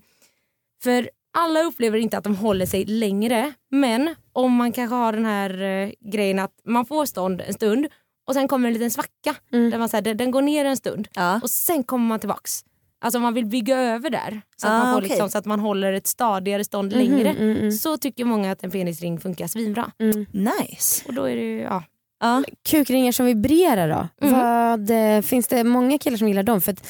för 0.83 1.09
alla 1.37 1.63
upplever 1.63 1.97
inte 1.97 2.17
att 2.17 2.23
de 2.23 2.35
håller 2.35 2.65
sig 2.65 2.85
längre 2.85 3.53
men 3.71 4.15
om 4.33 4.53
man 4.55 4.71
kanske 4.71 4.95
har 4.95 5.13
den 5.13 5.25
här 5.25 5.61
eh, 5.61 5.89
grejen 6.11 6.39
att 6.39 6.51
man 6.65 6.85
får 6.85 7.05
stånd 7.05 7.41
en 7.41 7.53
stund 7.53 7.87
och 8.27 8.33
sen 8.33 8.47
kommer 8.47 8.67
en 8.67 8.73
liten 8.73 8.91
svacka 8.91 9.35
Mm. 9.53 9.69
där 9.69 9.77
man 9.77 9.89
säger 9.89 10.13
den 10.13 10.31
går 10.31 10.41
ner 10.41 10.65
en 10.65 10.77
stund 10.77 11.07
Ja. 11.15 11.39
och 11.43 11.49
sen 11.49 11.83
kommer 11.83 12.05
man 12.05 12.19
tillbaks. 12.19 12.63
Alltså 13.01 13.17
om 13.17 13.23
man 13.23 13.33
vill 13.33 13.45
bygga 13.45 13.79
över 13.79 14.09
där 14.09 14.41
så 14.57 14.67
att, 14.67 14.73
Ah, 14.73 14.77
man 14.83 14.93
får 14.93 14.97
okej. 14.99 15.09
liksom, 15.09 15.29
så 15.29 15.37
att 15.37 15.45
man 15.45 15.59
håller 15.59 15.93
ett 15.93 16.07
stadigare 16.07 16.63
stånd 16.63 16.91
Mhm, 16.95 16.99
längre. 17.01 17.29
mm, 17.29 17.57
mm, 17.57 17.71
Så 17.71 17.97
tycker 17.97 18.25
många 18.25 18.51
att 18.51 18.63
en 18.63 18.71
penisring 18.71 19.19
funkar 19.19 19.47
svinbra. 19.47 19.91
mm. 19.99 20.25
Nice. 20.31 21.03
Och 21.07 21.13
då 21.13 21.23
är 21.23 21.35
det 21.35 21.41
ju, 21.41 21.59
ja. 21.59 21.83
Ja. 22.19 22.43
Kukringar 22.69 23.11
som 23.11 23.25
vibrerar 23.25 23.89
då? 23.89 24.27
Mm. 24.27 24.39
Vad, 24.39 24.89
eh, 25.15 25.21
finns 25.21 25.47
det 25.47 25.63
många 25.63 25.97
killar 25.97 26.17
som 26.17 26.27
gillar 26.27 26.43
dem? 26.43 26.61
För 26.61 26.71
att, 26.71 26.87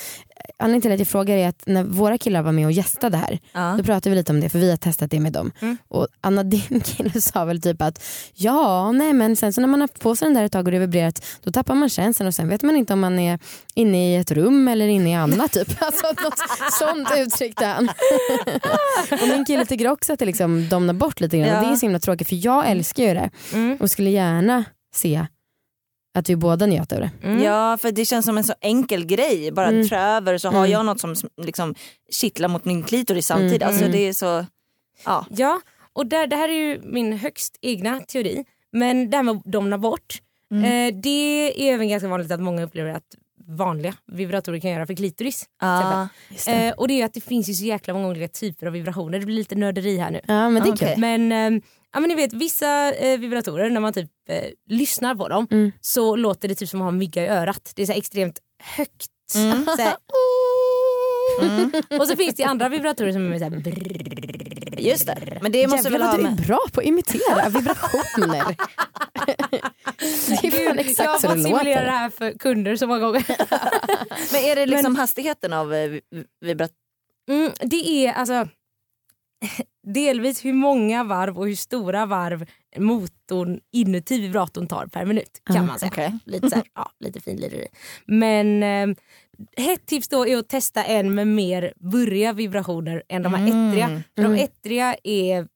anledningen 0.60 0.82
till 0.82 0.92
att 0.92 1.00
jag 1.00 1.08
frågar 1.08 1.36
är 1.38 1.48
att 1.48 1.64
när 1.66 1.84
våra 1.84 2.18
killar 2.18 2.42
var 2.42 2.52
med 2.52 2.66
och 2.66 2.72
gästade 2.72 3.18
här 3.18 3.40
Ja. 3.54 3.76
då 3.78 3.84
pratade 3.84 4.10
vi 4.10 4.16
lite 4.16 4.32
om 4.32 4.40
det 4.40 4.50
för 4.50 4.60
vi 4.60 4.70
har 4.70 4.78
testat 4.78 5.12
det 5.12 5.20
med 5.20 5.34
dem. 5.34 5.52
Mm. 5.60 5.78
Och 5.88 6.08
Anna 6.22 6.44
din 6.54 6.82
kille 6.82 7.22
sa 7.22 7.46
väl 7.46 7.62
typ 7.62 7.82
att 7.82 8.04
ja 8.34 8.92
nej 8.92 9.14
men 9.14 9.36
sen 9.36 9.54
så 9.54 9.62
när 9.62 9.68
man 9.68 9.82
har 9.82 9.88
på 9.88 10.16
sig 10.16 10.26
den 10.26 10.34
där 10.36 10.44
ett 10.44 10.52
tag 10.52 10.66
och 10.66 10.72
det 10.72 10.80
vibrerat 10.80 11.26
då 11.44 11.52
tappar 11.52 11.76
man 11.76 11.90
känslan 11.90 12.28
och 12.28 12.34
sen 12.36 12.50
vet 12.50 12.62
man 12.62 12.76
inte 12.76 12.94
om 12.94 13.00
man 13.00 13.20
är 13.20 13.40
inne 13.76 14.14
i 14.14 14.16
ett 14.16 14.32
rum 14.32 14.68
eller 14.68 14.88
inne 14.88 15.10
i 15.10 15.14
annat 15.16 15.52
typ. 15.52 15.82
Alltså 15.82 16.08
något 16.08 16.40
sånt 16.80 17.08
uttryckte 17.18 17.66
han. 17.66 17.90
och 19.22 19.28
min 19.28 19.46
kille 19.46 19.66
tycker 19.66 19.88
också 19.88 20.14
att 20.14 20.20
det 20.20 20.26
liksom 20.26 20.70
domnar 20.70 20.94
bort 20.94 21.20
lite 21.20 21.38
grann 21.38 21.50
och 21.50 21.56
Ja. 21.64 21.68
det 21.68 21.74
är 21.74 21.76
så 21.76 21.86
himla 21.86 22.00
tråkigt 22.00 22.30
för 22.30 22.46
jag 22.46 22.70
älskar 22.70 23.04
ju 23.04 23.14
det 23.14 23.30
Mm. 23.54 23.78
och 23.80 23.92
skulle 23.92 24.10
gärna 24.10 24.64
se 25.00 25.26
att 26.14 26.30
vi 26.30 26.36
båda 26.36 26.66
njöt 26.66 26.92
av 26.94 27.00
det. 27.00 27.12
Mm. 27.24 27.44
Ja 27.44 27.78
för 27.82 27.92
det 27.92 28.06
känns 28.06 28.26
som 28.26 28.38
en 28.38 28.44
så 28.44 28.54
enkel 28.62 29.06
grej. 29.06 29.52
Bara 29.52 29.68
Mm. 29.68 29.88
trä 29.88 30.02
över 30.02 30.38
så 30.38 30.50
har 30.50 30.58
Mm. 30.60 30.72
jag 30.72 30.86
något 30.86 31.00
som 31.00 31.16
liksom 31.42 31.76
kittlar 32.12 32.48
mot 32.50 32.66
min 32.66 32.84
klitoris 32.84 33.26
samtidigt. 33.28 33.62
Mm. 33.62 33.68
Alltså 33.68 33.86
Mm. 33.86 33.98
det 33.98 34.08
är 34.08 34.14
så... 34.14 34.46
Ja. 35.06 35.26
Ja, 35.30 35.62
och 35.94 36.06
där, 36.06 36.28
det 36.28 36.36
här 36.36 36.50
är 36.50 36.54
ju 36.54 36.82
min 36.84 37.14
högst 37.14 37.58
egna 37.62 38.00
teori. 38.00 38.46
Men 38.72 39.10
det 39.10 39.18
här 39.18 39.24
med 39.24 39.36
att 39.36 39.44
domna 39.46 39.78
bort. 39.78 40.22
Mm. 40.52 40.64
Eh, 40.96 41.02
det 41.02 41.10
är 41.70 41.74
även 41.74 41.90
ganska 41.90 42.08
vanligt 42.08 42.32
att 42.32 42.40
många 42.40 42.64
upplever 42.64 42.90
att 42.94 43.04
vanliga 43.58 43.94
vibratorer 44.12 44.60
kan 44.60 44.72
göra 44.72 44.86
för 44.86 44.94
klitoris. 44.94 45.46
Ja. 45.62 46.08
Eh, 46.48 46.74
och 46.74 46.88
det 46.88 47.02
är 47.02 47.06
att 47.06 47.14
det 47.14 47.22
finns 47.22 47.50
ju 47.50 47.54
så 47.54 47.66
jäkla 47.66 47.94
många 47.94 48.08
olika 48.08 48.28
typer 48.28 48.68
av 48.68 48.74
vibrationer. 48.74 49.20
Det 49.20 49.26
blir 49.26 49.36
lite 49.36 49.56
nörderi 49.56 49.98
här 49.98 50.12
nu. 50.12 50.22
Ja 50.28 50.50
men 50.50 50.64
det 50.64 50.70
är 50.70 50.74
Okej. 50.74 50.88
kul. 50.94 51.00
Men 51.02 51.32
eh, 51.56 51.62
ja, 51.94 52.00
men 52.00 52.08
ni 52.10 52.16
vet 52.16 52.34
vissa 52.34 52.94
eh, 52.94 53.20
vibratorer 53.20 53.70
när 53.70 53.80
man 53.82 53.94
typ 53.94 54.12
eh, 54.30 54.44
lyssnar 54.70 55.16
på 55.16 55.28
dem 55.28 55.48
Mm. 55.52 55.72
så 55.82 56.16
låter 56.16 56.48
det 56.48 56.56
typ 56.56 56.70
som 56.70 56.82
att 56.82 56.86
ha 56.86 56.90
en 56.90 56.98
mygga 56.98 57.24
i 57.26 57.28
örat. 57.28 57.72
Det 57.76 57.82
är 57.82 57.86
så 57.86 57.94
extremt 57.94 58.40
högt. 58.64 59.12
Mm. 59.36 59.66
Så 59.66 59.82
här, 59.82 59.96
Och 62.00 62.08
så 62.08 62.16
finns 62.16 62.36
det 62.36 62.44
andra 62.44 62.70
vibratorer 62.70 63.12
som 63.12 63.34
är 63.34 63.38
så 63.40 63.44
här. 63.44 64.80
Just 64.82 65.06
det. 65.08 65.38
Men 65.42 65.52
det 65.52 65.68
måste 65.68 65.90
Jävlar 65.90 66.00
väl 66.00 66.02
ha 66.02 66.12
vad 66.30 66.38
du 66.38 66.44
är 66.44 66.48
bra 66.48 66.60
på 66.74 66.80
att 66.80 66.86
imitera 66.86 67.50
vibrationer. 67.60 68.56
det 70.42 70.48
är 70.48 70.52
fan 70.52 70.62
jag 70.78 70.80
exakt 70.80 71.10
har 71.10 71.20
fått 71.20 71.44
simulera 71.44 71.84
det 71.84 71.92
här 71.92 72.10
för 72.10 72.32
kunder 72.32 72.76
så 72.76 72.88
många 72.88 73.00
gånger. 73.00 73.26
Men 74.34 74.42
är 74.42 74.56
det 74.56 74.66
liksom 74.66 74.96
hastigheten 74.96 75.54
av 75.54 75.74
eh, 75.74 75.90
vi- 75.90 76.02
vibrat... 76.42 76.72
Mm, 77.30 77.52
det 77.62 78.06
är 78.08 78.14
alltså 78.14 78.48
delvis 79.94 80.46
hur 80.46 80.54
många 80.54 81.04
varv 81.04 81.38
och 81.38 81.48
hur 81.48 81.56
stora 81.56 82.06
varv 82.06 82.46
motorn 82.78 83.60
inuti 83.72 84.22
vibratorn 84.22 84.68
tar 84.68 84.86
per 84.86 85.06
minut 85.06 85.42
kan 85.46 85.58
Ah, 85.58 85.64
man 85.64 85.80
säga. 85.80 85.90
okej. 85.92 86.18
Lite, 86.26 86.50
så 86.50 86.56
här, 86.56 86.64
ja, 86.76 86.92
lite 87.00 87.20
finlireri. 87.20 87.68
Men 88.06 88.64
eh, 88.64 88.96
ett 89.72 89.86
tips 89.86 90.08
då 90.08 90.28
är 90.28 90.38
att 90.38 90.48
testa 90.50 90.84
en 90.84 91.14
med 91.16 91.28
mer 91.28 91.74
burriga 91.76 92.34
vibrationer 92.34 93.04
än 93.10 93.24
de 93.24 93.34
här 93.34 93.48
Mm. 93.48 93.68
ettriga. 93.70 93.88
För 94.16 94.22
Mm. 94.24 94.36
de 94.38 94.44
ettriga 94.44 94.96
är 95.04 95.48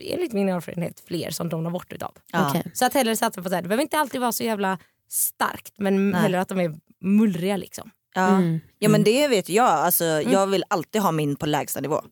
enligt 0.00 0.32
min 0.32 0.48
erfarenhet 0.48 1.02
fler 1.06 1.30
som 1.30 1.48
domnar 1.48 1.70
bort 1.70 1.92
utav. 1.92 2.12
Ja. 2.32 2.48
Okej. 2.50 2.62
Så 2.74 2.84
att 2.86 2.94
hellre 2.94 3.16
satsa 3.16 3.42
på 3.42 3.48
så 3.48 3.54
här, 3.54 3.62
det 3.62 3.68
behöver 3.68 3.82
inte 3.82 3.98
alltid 3.98 4.20
vara 4.20 4.32
så 4.32 4.44
jävla 4.44 4.78
starkt 5.08 5.72
men 5.78 6.10
Nej. 6.10 6.20
hellre 6.20 6.40
att 6.40 6.48
de 6.48 6.60
är 6.60 6.74
mullriga 7.00 7.56
liksom. 7.56 7.90
Ja. 8.14 8.28
Mm. 8.28 8.60
ja 8.78 8.88
men 8.88 9.04
det 9.04 9.28
vet 9.28 9.48
jag. 9.48 9.66
Alltså, 9.68 10.04
Jag 10.04 10.46
vill 10.46 10.64
alltid 10.68 11.00
ha 11.02 11.12
min 11.12 11.36
på 11.36 11.46
lägsta 11.46 11.80
nivå. 11.80 12.02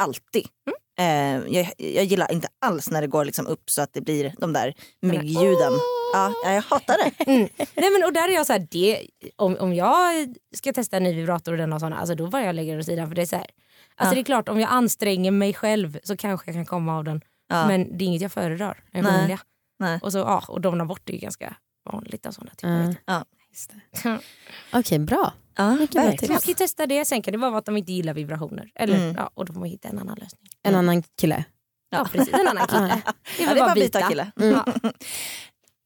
Alltid. 0.00 0.46
Eh, 0.98 1.54
jag, 1.54 1.72
jag 1.76 2.04
gillar 2.04 2.32
inte 2.32 2.48
alls 2.58 2.90
när 2.90 3.00
det 3.00 3.06
går 3.06 3.24
liksom 3.24 3.46
upp 3.46 3.70
så 3.70 3.82
att 3.82 3.92
det 3.92 4.00
blir 4.00 4.34
de 4.38 4.52
där 4.52 4.74
myggljuden. 5.02 5.72
Ja, 6.12 6.32
jag 6.44 6.62
hatar 6.62 6.96
det. 7.04 7.24
Mm. 7.30 7.48
Nej, 7.74 7.90
men, 7.90 8.04
och 8.04 8.12
där 8.12 8.28
är 8.28 8.32
jag 8.34 8.46
så 8.46 8.52
här, 8.52 8.66
det, 8.70 9.06
om, 9.36 9.56
om 9.60 9.74
jag 9.74 10.34
ska 10.56 10.72
testa 10.72 10.96
en 10.96 11.02
ny 11.02 11.14
vibrator 11.14 11.52
och 11.52 11.58
den 11.58 11.72
och 11.72 11.80
såna, 11.80 11.98
alltså, 11.98 12.14
då 12.14 12.26
bara 12.26 12.44
jag 12.44 12.54
lägger 12.54 12.72
den 12.72 12.80
åt 12.80 12.86
sidan. 12.86 13.08
För 13.08 13.14
det, 13.14 13.22
är 13.22 13.26
så 13.26 13.36
här, 13.36 13.46
alltså, 13.96 14.12
Ja. 14.12 14.14
det 14.14 14.20
är 14.20 14.24
klart 14.24 14.48
om 14.48 14.60
jag 14.60 14.70
anstränger 14.70 15.30
mig 15.30 15.54
själv 15.54 15.98
så 16.02 16.16
kanske 16.16 16.48
jag 16.48 16.54
kan 16.54 16.66
komma 16.66 16.98
av 16.98 17.04
den. 17.04 17.20
Ja. 17.48 17.66
Men 17.66 17.98
det 17.98 18.04
är 18.04 18.06
inget 18.06 18.22
jag 18.22 18.32
föredrar. 18.32 18.84
Nej. 18.92 19.02
vanliga. 19.02 19.38
Och, 20.02 20.12
så, 20.12 20.18
ja, 20.18 20.44
och 20.48 20.60
domna 20.60 20.84
bort 20.84 21.08
är 21.08 21.12
ju 21.12 21.18
ganska 21.18 21.56
vanligt 21.92 22.26
av 22.26 22.32
sådana 22.32 22.50
typer. 22.54 22.96
Ja. 23.04 23.24
Ja. 24.04 24.18
Okej, 24.72 24.98
bra. 24.98 25.32
Ja, 25.62 25.76
verkligen. 25.78 26.32
Man 26.32 26.40
kan 26.40 26.48
ju 26.48 26.54
testa 26.54 26.86
det, 26.86 27.04
sen 27.04 27.22
kan 27.22 27.32
det 27.32 27.38
vara 27.38 27.58
att 27.58 27.64
de 27.66 27.76
inte 27.76 27.92
gillar 27.92 28.14
vibrationer. 28.14 28.70
Eller, 28.74 28.96
Mm. 28.96 29.14
ja, 29.18 29.30
och 29.34 29.44
då 29.46 29.52
får 29.52 29.60
man 29.60 29.68
hitta 29.68 29.88
en 29.88 29.98
annan 29.98 30.18
lösning. 30.18 30.48
En 30.62 30.74
annan 30.74 31.02
kille. 31.20 31.44
Ja, 31.90 32.08
precis, 32.12 32.34
en 32.34 32.46
annan 32.48 32.66
kille. 32.66 33.02
Det 33.36 33.42
är 33.42 33.46
Ja, 33.46 33.46
väl 33.46 33.54
det 33.56 33.60
är 33.60 33.64
bara 33.64 33.74
byta. 33.74 34.08
kille. 34.08 34.30
Ja. 34.36 34.66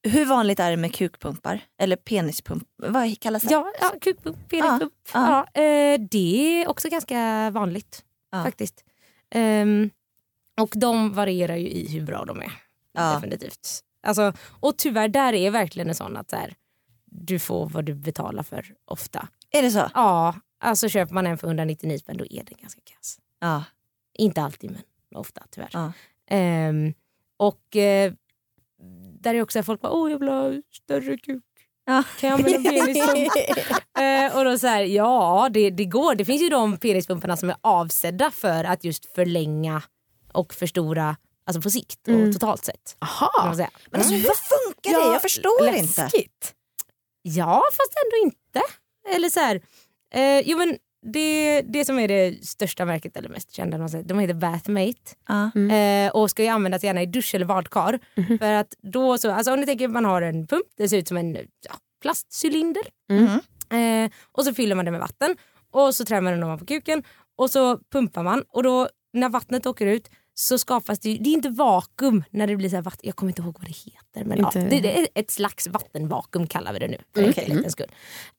Hur 0.06 0.24
vanligt 0.24 0.60
är 0.60 0.70
det 0.70 0.76
med 0.76 0.94
kukpumpar? 0.94 1.60
Eller 1.78 1.96
penispump? 1.96 2.62
Vad 2.76 3.20
kallas 3.20 3.42
det? 3.42 3.52
Ja, 3.52 3.72
ja 3.80 3.92
kukpump, 4.00 4.48
penispump. 4.48 4.92
Ja, 5.14 5.46
Ja, 5.54 5.62
eh, 5.62 6.00
det 6.10 6.62
är 6.62 6.68
också 6.68 6.88
ganska 6.88 7.50
vanligt 7.50 8.02
Ja. 8.32 8.44
faktiskt. 8.44 8.84
Ehm, 9.30 9.90
och 10.60 10.70
de 10.76 11.12
varierar 11.14 11.56
ju 11.56 11.68
i 11.68 11.88
hur 11.88 12.02
bra 12.06 12.24
de 12.24 12.40
är. 12.42 12.52
Ja. 12.92 13.14
Definitivt. 13.14 13.80
Alltså, 14.06 14.32
och 14.60 14.76
tyvärr, 14.76 15.08
där 15.08 15.32
är 15.32 15.50
verkligen 15.50 15.88
en 15.88 15.94
sån 15.94 16.16
att 16.16 16.30
så 16.30 16.36
här, 16.36 16.54
du 17.16 17.38
får 17.38 17.68
vad 17.68 17.84
du 17.84 17.94
betalar 17.94 18.42
för 18.42 18.74
ofta. 18.84 19.28
Är 19.50 19.62
det 19.62 19.70
så? 19.70 19.90
Ja, 19.94 20.34
alltså 20.60 20.88
köper 20.88 21.14
man 21.14 21.26
en 21.26 21.38
för 21.38 21.46
199 21.46 21.98
spänn 21.98 22.16
då 22.16 22.24
är 22.30 22.44
den 22.44 22.56
ganska 22.60 22.80
kass. 22.84 23.18
Ja. 23.40 23.64
Inte 24.18 24.42
alltid 24.42 24.70
men 24.70 24.82
ofta 25.20 25.42
tyvärr. 25.50 25.70
Ja. 25.72 25.92
Ehm, 26.30 26.94
och 27.36 27.76
eh, 27.76 28.12
där 29.20 29.34
är 29.34 29.42
också 29.42 29.62
folk 29.62 29.80
bara, 29.80 29.92
åh 29.92 30.10
jag 30.10 30.18
vill 30.18 30.28
ha 30.28 30.52
större 30.72 31.18
kuk. 31.18 31.44
Ja. 31.86 32.02
Kan 32.20 32.30
jag 32.30 32.38
använda 32.38 32.70
penispump? 32.70 33.32
eh, 33.98 34.36
och 34.38 34.44
då 34.44 34.58
så 34.58 34.66
här, 34.66 34.82
ja 34.82 35.48
det, 35.52 35.70
det 35.70 35.84
går. 35.84 36.14
Det 36.14 36.24
finns 36.24 36.42
ju 36.42 36.48
de 36.48 36.76
penispumparna 36.76 37.36
som 37.36 37.50
är 37.50 37.56
avsedda 37.60 38.30
för 38.30 38.64
att 38.64 38.84
just 38.84 39.14
förlänga 39.14 39.82
och 40.32 40.54
förstora 40.54 41.16
alltså 41.46 41.62
på 41.62 41.70
sikt 41.70 42.08
och 42.08 42.14
Mm. 42.14 42.32
totalt 42.32 42.64
sett. 42.64 42.96
Aha. 42.98 43.54
Men 43.90 44.00
alltså, 44.00 44.14
hur 44.14 44.22
funkar 44.22 44.90
det? 45.06 45.12
Jag 45.12 45.22
förstår 45.22 45.68
inte. 45.68 46.10
Ja 47.26 47.62
fast 47.72 47.92
ändå 48.04 48.26
inte. 48.26 48.60
Eller 49.16 49.28
så 49.28 49.40
här, 49.40 49.60
eh, 50.14 50.40
jo 50.44 50.58
men 50.58 50.76
det, 51.12 51.62
det 51.62 51.84
som 51.84 51.98
är 51.98 52.08
det 52.08 52.46
största 52.46 52.84
märket 52.84 53.16
eller 53.16 53.28
mest 53.28 53.52
kända, 53.52 53.88
de 54.02 54.18
heter 54.18 54.34
Bathmate. 54.34 55.14
Ja. 55.28 55.60
Eh, 55.76 56.10
och 56.10 56.30
ska 56.30 56.42
ju 56.42 56.48
användas 56.48 56.84
gärna 56.84 57.02
i 57.02 57.06
dusch 57.06 57.34
eller 57.34 57.46
badkar. 57.46 57.98
För 58.38 58.52
att 58.52 58.74
då 58.82 59.18
så, 59.18 59.30
alltså 59.30 59.52
om 59.52 59.60
ni 59.60 59.66
tänker 59.66 59.84
att 59.84 59.92
man 59.92 60.04
har 60.04 60.22
en 60.22 60.46
pump, 60.46 60.66
det 60.76 60.88
ser 60.88 60.98
ut 60.98 61.08
som 61.08 61.16
en 61.16 61.34
ja, 61.34 61.74
plastcylinder. 62.02 62.82
Mhm. 63.08 63.40
Eh, 63.80 64.10
och 64.32 64.44
så 64.44 64.54
fyller 64.54 64.74
man 64.74 64.84
den 64.84 64.92
med 64.92 65.00
vatten 65.00 65.36
och 65.70 65.94
så 65.94 66.04
trär 66.04 66.20
man 66.20 66.32
den 66.32 66.42
ovanpå 66.42 66.66
kuken 66.66 67.02
och 67.36 67.50
så 67.50 67.78
pumpar 67.92 68.22
man 68.22 68.44
och 68.48 68.62
då 68.62 68.88
när 69.12 69.28
vattnet 69.28 69.66
åker 69.66 69.86
ut 69.86 70.10
så 70.34 70.58
skapas 70.58 70.98
det 70.98 71.10
ju, 71.10 71.18
det 71.18 71.30
är 71.30 71.34
inte 71.34 71.48
vakuum 71.48 72.24
när 72.30 72.46
det 72.46 72.56
blir 72.56 72.68
så 72.68 72.76
här 72.76 72.82
vatten, 72.82 73.00
jag 73.02 73.16
kommer 73.16 73.30
inte 73.30 73.42
ihåg 73.42 73.56
vad 73.58 73.68
det 73.68 73.76
heter 73.76 74.24
men 74.24 74.38
ja, 74.38 74.50
det, 74.54 74.80
det 74.80 74.98
är 74.98 75.08
ett 75.14 75.30
slags 75.30 75.66
vattenvakuum 75.68 76.46
kallar 76.46 76.72
vi 76.72 76.78
det 76.78 76.88
nu 76.88 76.98
för 77.14 77.22
enkelhetens 77.22 77.72
skull. 77.72 77.90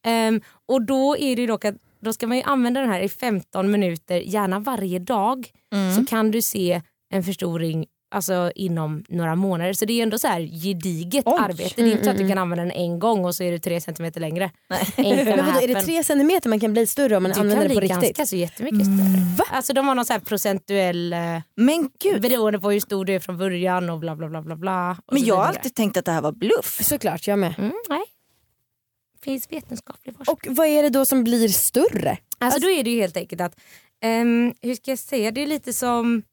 Ehm, 0.06 0.42
och 0.66 0.82
då 0.86 1.18
är 1.18 1.36
det 1.36 1.42
ju 1.42 1.48
dock 1.48 1.66
att 1.66 1.76
då 2.00 2.14
ska 2.14 2.28
man 2.28 2.38
ju 2.38 2.44
använda 2.44 2.82
den 2.82 2.90
här 2.90 3.00
i 3.00 3.10
15 3.10 3.72
minuter, 3.72 4.16
gärna 4.16 4.60
varje 4.60 5.00
dag 5.00 5.52
Mm. 5.74 5.96
så 5.96 6.06
kan 6.06 6.32
du 6.32 6.42
se 6.42 6.82
en 7.14 7.24
förstoring 7.24 7.86
alltså, 8.16 8.52
inom 8.56 9.04
några 9.10 9.36
månader. 9.36 9.74
Så 9.74 9.86
det 9.86 9.94
är 10.00 10.04
ändå 10.04 10.18
så 10.20 10.28
här 10.28 10.42
gediget 10.42 11.24
Oj. 11.28 11.38
arbete. 11.40 11.74
Det 11.76 11.82
är 11.82 11.92
inte 11.92 12.04
så 12.04 12.10
att 12.10 12.18
du 12.18 12.28
kan 12.30 12.38
använda 12.38 12.64
den 12.64 12.72
en 12.72 13.00
gång 13.00 13.26
och 13.26 13.36
så 13.36 13.44
är 13.44 13.52
du 13.52 13.60
tre 13.60 13.82
centimeter 13.82 14.22
längre. 14.22 14.52
Gonna 14.70 14.80
Men 15.24 15.26
vadå, 15.26 15.60
är 15.62 15.68
det 15.68 15.82
tre 15.82 16.04
centimeter 16.04 16.50
man 16.50 16.60
kan 16.60 16.74
bli 16.74 16.88
större 16.88 17.18
om 17.18 17.24
man 17.24 17.32
Du 17.32 17.40
använder 17.40 17.64
kan 17.64 17.70
det 17.70 17.76
på 17.76 17.80
bli 17.80 17.88
riktigt? 17.90 18.18
ganska 18.18 18.26
så 18.26 18.36
jättemycket 18.36 18.80
större. 18.86 19.46
Alltså 19.52 19.74
de 19.74 19.88
har 19.88 19.96
någon 19.96 20.06
så 20.06 20.14
här 20.14 20.20
procentuell, 20.20 21.14
eh, 21.14 21.20
Men 21.56 21.90
gud, 22.04 22.22
beroende 22.22 22.60
på 22.60 22.72
hur 22.72 22.80
stor 22.80 23.06
du 23.06 23.14
är 23.16 23.20
från 23.20 23.38
början 23.38 23.90
och 23.90 24.00
bla 24.00 24.16
bla 24.16 24.28
bla 24.30 24.42
bla 24.42 24.56
bla. 24.56 24.98
men 25.12 25.24
jag 25.26 25.36
har 25.36 25.46
alltid 25.46 25.76
tänkt 25.76 25.98
att 25.98 26.06
det 26.06 26.12
här 26.12 26.22
var 26.22 26.32
bluff. 26.32 26.80
Såklart, 26.84 27.28
jag 27.28 27.40
med. 27.40 27.56
Mm, 27.58 27.74
nej. 27.90 28.04
finns 29.24 29.52
vetenskaplig 29.52 30.16
forskning. 30.18 30.52
Och 30.52 30.58
vad 30.58 30.68
är 30.68 30.84
det 30.84 30.90
då 30.90 31.06
som 31.06 31.24
blir 31.24 31.48
större? 31.48 32.18
Alltså 32.38 32.60
då 32.60 32.70
är 32.70 32.84
det 32.84 32.90
ju 32.90 33.00
helt 33.02 33.18
enkelt 33.18 33.42
att, 33.42 33.60
ehm, 34.04 34.54
hur 34.62 34.76
ska 34.76 34.92
jag 34.92 35.00
säga, 35.00 35.32
det 35.32 35.42
är 35.44 35.48
lite 35.48 35.74
som, 35.74 36.24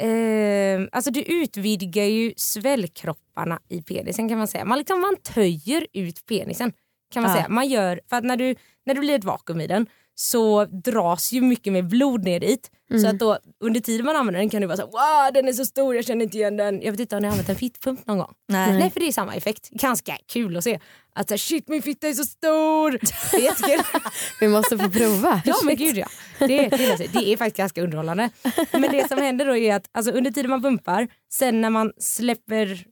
ehm, 0.00 0.88
alltså 0.92 1.10
du 1.10 1.22
utvidgar 1.22 2.04
ju 2.04 2.32
svällkropparna 2.36 3.60
i 3.68 3.82
penisen 3.82 4.28
kan 4.28 4.38
man 4.38 4.48
säga. 4.48 4.64
Man, 4.64 4.78
liksom, 4.78 5.00
man 5.00 5.16
töjer 5.16 5.86
ut 5.92 6.26
penisen 6.26 6.72
kan 7.12 7.22
man 7.22 7.30
Ja. 7.30 7.36
säga. 7.36 7.48
Man 7.48 7.68
gör, 7.68 8.00
för 8.08 8.16
att 8.16 8.24
när 8.24 8.36
du, 8.36 8.54
när 8.86 8.94
det 8.94 9.00
blir 9.00 9.14
ett 9.14 9.24
vakuum 9.24 9.60
i 9.60 9.66
den 9.66 9.86
så 10.14 10.64
dras 10.64 11.32
ju 11.32 11.40
mycket 11.40 11.72
mer 11.72 11.82
blod 11.82 12.24
ner 12.24 12.40
dit. 12.40 12.70
Så 13.02 13.08
att 13.08 13.18
då 13.18 13.38
under 13.60 13.80
tiden 13.80 14.06
man 14.06 14.16
använder 14.16 14.40
den 14.40 14.50
kan 14.50 14.60
du 14.60 14.66
vara 14.66 14.76
så 14.76 14.86
wow 14.86 15.32
den 15.34 15.48
är 15.48 15.52
så 15.52 15.64
stor 15.64 15.94
jag 15.96 16.04
känner 16.04 16.24
inte 16.24 16.36
igen 16.38 16.56
den. 16.56 16.82
Jag 16.82 16.90
vet 16.90 17.00
inte 17.00 17.16
om 17.16 17.22
ni 17.22 17.28
har 17.28 17.32
använt 17.32 17.48
en 17.48 17.56
fittpump 17.56 18.06
någon 18.06 18.18
gång? 18.18 18.34
Nej. 18.48 18.78
Nej 18.78 18.90
för 18.90 19.00
det 19.00 19.08
är 19.08 19.12
samma 19.12 19.34
effekt. 19.34 19.70
Ganska 19.70 20.16
kul 20.26 20.56
att 20.56 20.64
se. 20.64 20.80
Att 21.14 21.28
så 21.28 21.32
här, 21.32 21.38
shit 21.38 21.68
min 21.68 21.82
fitta 21.82 22.08
är 22.08 22.12
så 22.12 22.24
stor. 22.24 22.90
Det 23.30 23.36
är 23.36 23.40
jättekul. 23.42 24.00
Vi 24.40 24.48
måste 24.48 24.78
få 24.78 24.90
prova. 24.90 25.42
Ja 25.44 25.54
men 25.64 25.76
gud 25.76 25.96
ja. 25.96 26.06
Det, 26.38 26.46
det, 26.46 26.62
är, 26.86 27.12
det 27.12 27.32
är 27.32 27.36
faktiskt 27.36 27.56
ganska 27.56 27.82
underhållande. 27.82 28.30
Men 28.72 28.82
det 28.82 29.08
som 29.08 29.18
händer 29.18 29.46
då 29.46 29.56
är 29.56 29.74
att 29.76 29.88
alltså, 29.92 30.12
under 30.12 30.30
tiden 30.30 30.50
man 30.50 30.62
pumpar, 30.62 31.08
sen 31.32 31.60
när 31.60 31.70
man 31.70 31.92
släpper 31.98 32.84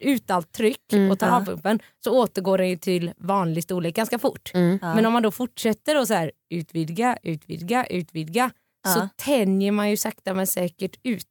ut 0.00 0.30
allt 0.30 0.52
tryck 0.52 0.80
och 1.10 1.18
tar 1.18 1.28
av 1.28 1.44
pumpen 1.44 1.80
så 2.04 2.18
återgår 2.22 2.58
den 2.58 2.68
ju 2.68 2.76
till 2.76 3.12
vanlig 3.16 3.64
storlek 3.64 3.94
ganska 3.96 4.18
fort. 4.18 4.50
Mm. 4.54 4.78
Men 4.82 5.06
om 5.06 5.12
man 5.12 5.22
då 5.22 5.30
fortsätter 5.30 5.96
att 5.96 6.08
så 6.08 6.14
här, 6.14 6.32
utvidga, 6.50 7.16
utvidga, 7.22 7.84
utvidga 7.86 8.50
så 8.88 8.98
Ja. 8.98 9.08
tänjer 9.16 9.72
man 9.72 9.90
ju 9.90 9.96
sakta 9.96 10.34
men 10.34 10.46
säkert 10.46 10.96
ut. 11.02 11.24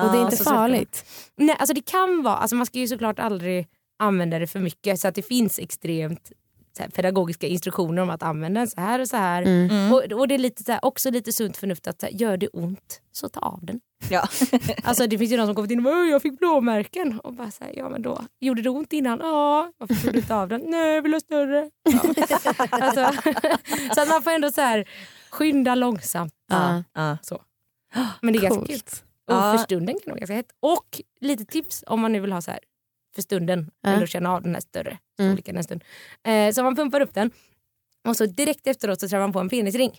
Och 0.00 0.06
det 0.12 0.16
är 0.18 0.20
Ja, 0.20 0.24
inte 0.24 0.36
så 0.36 0.44
söker 0.44 0.56
farligt. 0.56 1.04
Nej, 1.36 1.56
alltså 1.58 1.74
det 1.74 1.80
kan 1.86 2.22
vara, 2.22 2.36
alltså 2.36 2.56
man 2.56 2.66
ska 2.66 2.78
ju 2.78 2.88
såklart 2.88 3.18
aldrig 3.18 3.66
använda 4.02 4.38
det 4.38 4.46
för 4.46 4.60
mycket 4.60 5.00
så 5.00 5.08
att 5.08 5.14
det 5.14 5.22
finns 5.22 5.58
extremt 5.58 6.32
här, 6.78 6.88
pedagogiska 6.88 7.46
instruktioner 7.46 8.02
om 8.02 8.10
att 8.10 8.22
använda 8.22 8.60
den 8.60 8.68
så 8.70 8.80
här 8.80 9.00
och 9.00 9.08
så 9.08 9.16
här. 9.16 9.42
Mm. 9.42 9.92
Och, 9.92 10.02
och 10.12 10.28
det 10.28 10.34
är 10.34 10.38
lite, 10.38 10.64
så 10.64 10.72
här, 10.72 10.84
också 10.84 11.10
lite 11.10 11.32
sunt 11.32 11.56
förnuft 11.56 11.86
att 11.86 12.02
här, 12.02 12.10
gör 12.10 12.36
det 12.36 12.48
ont 12.48 13.00
så 13.12 13.28
ta 13.28 13.40
av 13.40 13.58
den. 13.62 13.80
Ja. 14.10 14.28
Alltså 14.84 15.06
det 15.06 15.18
finns 15.18 15.32
ju 15.32 15.36
någon 15.36 15.46
som 15.46 15.54
kommit 15.54 15.70
in 15.70 15.78
och 15.78 15.84
bara, 15.84 15.94
"Åh, 16.00 16.08
jag 16.08 16.22
fick 16.22 16.38
blåmärken 16.38 17.20
och 17.20 17.32
bara 17.34 17.50
så 17.50 17.64
här, 17.64 17.72
ja 17.76 17.88
men 17.88 18.02
då 18.02 18.22
gjorde 18.40 18.62
det 18.62 18.70
ont 18.70 18.92
innan? 18.92 19.18
Ja, 19.22 19.72
varför 19.78 19.94
tog 19.94 20.12
du 20.12 20.18
inte 20.18 20.34
av 20.34 20.48
den? 20.48 20.62
Nej 20.66 20.94
jag 20.94 21.02
vill 21.02 21.12
ha 21.12 21.20
större. 21.20 21.70
Ja. 21.82 22.00
Alltså, 22.70 23.12
så 23.94 24.00
att 24.00 24.08
man 24.08 24.22
får 24.22 24.30
ändå 24.30 24.52
så 24.52 24.60
här 24.60 24.88
skynda 25.30 25.74
långsamt. 25.74 26.34
Ja. 26.50 26.82
Ja. 26.94 27.18
Så. 27.22 27.42
Men 28.20 28.32
det 28.32 28.38
är 28.38 28.42
ganska 28.42 28.58
Coolt. 28.58 28.68
kul. 28.68 29.36
Och 29.36 29.42
för 29.42 29.58
stunden 29.58 29.94
kan 29.94 30.00
det 30.04 30.10
vara 30.10 30.18
ganska 30.18 30.34
hett. 30.34 30.52
Och 30.60 31.00
lite 31.20 31.44
tips 31.44 31.84
om 31.86 32.00
man 32.00 32.12
nu 32.12 32.20
vill 32.20 32.32
ha 32.32 32.40
så 32.42 32.50
här 32.50 32.60
för 33.14 33.22
stunden, 33.22 33.70
Ja. 33.82 33.90
eller 33.90 34.06
känna 34.06 34.32
av 34.32 34.42
den 34.42 34.54
här 34.54 34.60
större 34.60 34.98
Mm. 35.18 35.30
storleken 35.32 35.56
en 35.56 35.64
stund. 35.64 35.84
Eh, 36.28 36.52
så 36.52 36.62
man 36.62 36.76
pumpar 36.76 37.00
upp 37.00 37.14
den 37.14 37.30
och 38.08 38.16
så 38.16 38.26
direkt 38.26 38.66
efteråt 38.66 39.00
så 39.00 39.08
trär 39.08 39.18
man 39.18 39.32
på 39.32 39.40
en 39.40 39.48
penisring. 39.48 39.98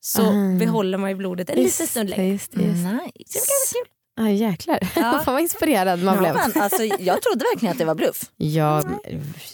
Så 0.00 0.22
Ah. 0.22 0.58
behåller 0.58 0.98
man 0.98 1.10
ju 1.10 1.16
blodet 1.16 1.50
en 1.50 1.56
liten 1.56 1.86
stund 1.86 2.10
längre. 2.10 2.26
just 2.26 2.54
just 2.54 2.62
det. 2.64 2.92
Nice. 2.92 3.38
Så 3.38 3.38
det 3.38 3.46
kan 3.46 3.56
vara 3.58 3.84
kul. 3.84 3.92
Ah, 4.20 4.28
jäklar, 4.30 4.78
Ja. 4.96 5.22
fan 5.24 5.24
vad 5.34 5.40
inspirerad 5.42 6.02
man 6.02 6.18
blev. 6.18 6.34
Men, 6.34 6.62
alltså, 6.62 6.84
jag 6.84 7.22
trodde 7.22 7.44
verkligen 7.54 7.72
att 7.72 7.78
det 7.78 7.84
var 7.84 7.94
bluff. 7.94 8.30
Jag, 8.36 8.84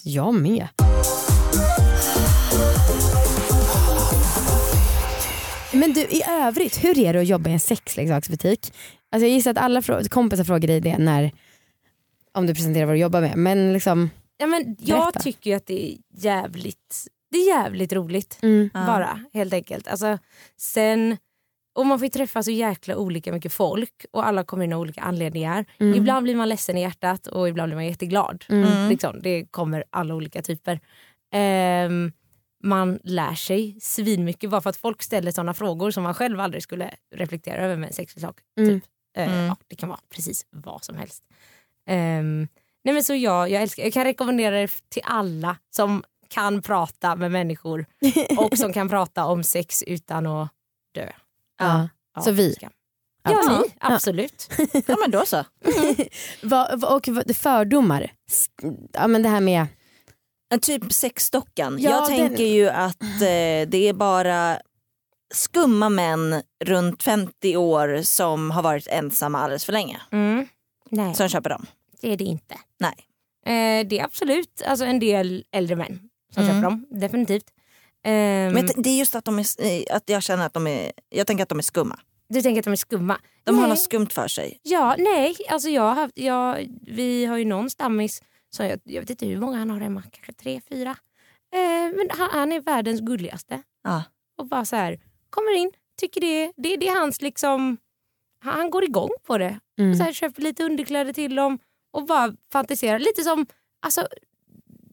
jag 0.04 0.34
med. 0.34 0.68
Men 5.72 5.92
du 5.92 6.00
i 6.00 6.22
övrigt, 6.30 6.84
hur 6.84 6.98
är 6.98 7.12
det 7.12 7.20
att 7.20 7.26
jobba 7.26 7.50
i 7.50 7.52
en 7.52 7.60
sexleksaksbutik? 7.60 8.72
Alltså 9.12 9.26
jag 9.26 9.30
gissar 9.34 9.50
att 9.50 9.58
alla 9.58 9.80
frå- 9.80 10.08
kompisar 10.08 10.44
frågar 10.44 10.68
dig 10.68 10.80
det 10.80 10.98
när, 10.98 11.30
om 12.34 12.46
du 12.46 12.54
presenterar 12.54 12.86
vad 12.86 12.94
du 12.94 12.98
jobbar 13.00 13.20
med. 13.20 13.36
Men 13.36 13.72
liksom, 13.72 14.10
Ja, 14.36 14.46
men 14.46 14.76
jag 14.80 14.98
Berätta. 15.04 15.20
tycker 15.20 15.50
ju 15.50 15.56
att 15.56 15.66
det 15.66 15.92
är 15.92 15.96
jävligt, 16.14 17.06
det 17.30 17.38
är 17.38 17.46
jävligt 17.46 17.92
roligt. 17.92 18.38
mm, 18.42 18.70
Ja. 18.74 18.86
Bara 18.86 19.20
helt 19.32 19.52
enkelt. 19.52 19.88
Alltså, 19.88 20.18
sen, 20.56 21.16
och 21.74 21.86
man 21.86 21.98
får 21.98 22.06
ju 22.06 22.10
träffa 22.10 22.42
så 22.42 22.50
jäkla 22.50 22.96
olika 22.96 23.32
mycket 23.32 23.52
folk 23.52 24.06
och 24.12 24.26
alla 24.26 24.44
kommer 24.44 24.64
in 24.64 24.72
av 24.72 24.80
olika 24.80 25.00
anledningar. 25.00 25.64
Mm. 25.78 25.94
Ibland 25.94 26.24
blir 26.24 26.34
man 26.36 26.48
ledsen 26.48 26.76
i 26.78 26.80
hjärtat 26.80 27.26
och 27.26 27.48
ibland 27.48 27.68
blir 27.68 27.76
man 27.76 27.86
jätteglad. 27.86 28.44
Mm. 28.48 28.88
Liksom, 28.88 29.20
det 29.22 29.46
kommer 29.50 29.84
alla 29.90 30.14
olika 30.14 30.42
typer. 30.42 30.80
Ehm, 31.34 32.12
man 32.64 32.98
lär 33.02 33.34
sig 33.34 33.78
svinmycket 33.80 34.50
bara 34.50 34.60
för 34.60 34.70
att 34.70 34.76
folk 34.76 35.02
ställer 35.02 35.30
sådana 35.32 35.54
frågor 35.54 35.90
som 35.90 36.02
man 36.02 36.14
själv 36.14 36.40
aldrig 36.40 36.62
skulle 36.62 36.90
reflektera 37.14 37.56
över 37.64 37.76
med 37.76 37.86
en 37.86 37.92
sexleksak. 37.92 38.36
Mm. 38.58 38.70
Typ. 38.80 38.84
Mm. 39.16 39.44
ja, 39.44 39.56
det 39.68 39.76
kan 39.76 39.88
vara 39.88 40.00
precis 40.14 40.46
vad 40.50 40.84
som 40.84 40.96
helst. 40.96 41.22
Ehm, 41.86 42.48
nej 42.84 42.94
men 42.94 43.04
så 43.04 43.14
jag, 43.14 43.50
jag, 43.50 43.62
älskar, 43.62 43.82
jag 43.82 43.92
kan 43.92 44.04
rekommendera 44.04 44.56
det 44.60 44.70
till 44.88 45.02
alla 45.04 45.56
som 45.76 46.04
kan 46.28 46.62
prata 46.62 47.16
med 47.16 47.30
människor 47.30 47.86
och 48.38 48.58
som 48.58 48.72
kan 48.72 48.88
prata 48.88 49.24
om 49.26 49.44
sex 49.44 49.82
utan 49.86 50.26
att 50.26 50.48
dö. 50.94 51.10
ja. 51.60 51.88
Ja, 52.16 52.22
Så 52.22 52.30
vi? 52.30 52.52
ska- 52.54 52.68
Alltså. 53.26 53.52
Ja, 53.52 53.58
ni, 53.60 53.74
absolut. 53.80 54.50
Ja 54.86 54.96
men 55.00 55.10
då 55.10 55.26
så. 55.26 55.44
Vad- 56.42 56.84
och 56.84 57.08
fördomar, 57.36 58.12
ja, 58.92 59.06
men 59.06 59.22
det 59.22 59.28
här 59.28 59.40
med 59.40 59.66
En 60.54 60.60
typ 60.60 60.92
sexdockan. 60.92 61.76
Ja, 61.80 61.90
jag 61.90 62.08
den- 62.08 62.28
tänker 62.28 62.44
ju 62.44 62.68
att 62.68 63.02
eh, 63.02 63.68
det 63.68 63.88
är 63.88 63.92
bara 63.92 64.58
skumma 65.34 65.88
män 65.88 66.42
runt 66.64 67.02
50 67.02 67.56
år 67.56 68.00
som 68.02 68.50
har 68.50 68.62
varit 68.62 68.86
ensamma 68.86 69.38
alldeles 69.40 69.64
för 69.64 69.72
länge 69.72 70.00
Mm. 70.12 70.46
Nej, 70.90 71.14
som 71.14 71.28
köper 71.28 71.50
dem. 71.50 71.66
det 72.00 72.12
är 72.12 72.16
det 72.16 72.24
inte. 72.24 72.54
Nej. 72.80 72.94
Eh, 73.46 73.86
det 73.88 73.98
är 73.98 74.04
absolut 74.04 74.62
alltså, 74.66 74.84
en 74.84 74.98
del 74.98 75.44
äldre 75.52 75.76
män 75.76 76.08
som 76.34 76.42
Mm. 76.42 76.54
köper 76.54 76.70
dem, 76.70 76.86
definitivt. 76.90 77.50
Ehm, 78.04 78.52
Men 78.52 78.66
det 78.76 78.90
är 78.90 78.98
just 78.98 79.14
att, 79.14 79.24
de 79.24 79.38
är, 79.38 79.46
eh, 79.64 79.96
att 79.96 80.02
jag 80.10 80.22
känner 80.22 80.46
att 80.46 80.52
de 80.54 80.66
är, 80.66 80.92
jag 81.08 81.26
tänker 81.26 81.42
att 81.42 81.48
de 81.48 81.58
är 81.58 81.62
skumma. 81.62 81.98
du 82.28 82.42
tänker 82.42 82.58
att 82.60 82.64
de 82.64 82.72
är 82.72 82.76
skumma? 82.76 83.18
De 83.44 83.54
har 83.54 83.62
nej. 83.62 83.70
något 83.70 83.80
skumt 83.82 84.06
för 84.10 84.28
sig. 84.28 84.58
Ja, 84.62 84.94
nej, 84.98 85.36
alltså 85.50 85.68
jag 85.68 85.82
har 85.82 85.94
haft, 85.94 86.18
jag, 86.18 86.68
vi 86.82 87.24
har 87.24 87.36
ju 87.36 87.44
någon 87.44 87.70
stammis, 87.70 88.22
som 88.50 88.66
jag, 88.66 88.80
jag 88.84 89.00
vet 89.00 89.10
inte 89.10 89.26
hur 89.26 89.40
många 89.40 89.58
han 89.58 89.70
har 89.70 89.80
hemma, 89.80 90.02
kanske 90.10 90.32
tre, 90.32 90.60
fyra. 90.68 90.90
Eh, 91.54 91.96
men 91.96 92.08
han, 92.10 92.28
han 92.32 92.52
är 92.52 92.60
världens 92.60 93.00
gulligaste. 93.00 93.62
Ja. 93.84 94.02
Och 94.38 94.46
bara 94.46 94.64
så 94.64 94.76
här, 94.76 95.00
kommer 95.30 95.56
in, 95.56 95.72
tycker 96.00 96.20
det, 96.20 96.52
det, 96.56 96.76
det 96.76 96.88
är 96.88 97.00
hans 97.00 97.22
liksom, 97.22 97.76
han, 98.52 98.70
går 98.70 98.84
igång 98.84 99.10
på 99.26 99.38
det. 99.38 99.58
mm. 99.78 99.94
Så 99.94 100.02
här, 100.02 100.12
köper 100.12 100.42
lite 100.42 100.64
underkläder 100.64 101.12
till 101.12 101.34
dem 101.34 101.58
och 101.92 102.06
bara 102.06 102.32
fantiserar. 102.52 102.98
Lite 102.98 103.22
som, 103.22 103.46
alltså, 103.82 104.06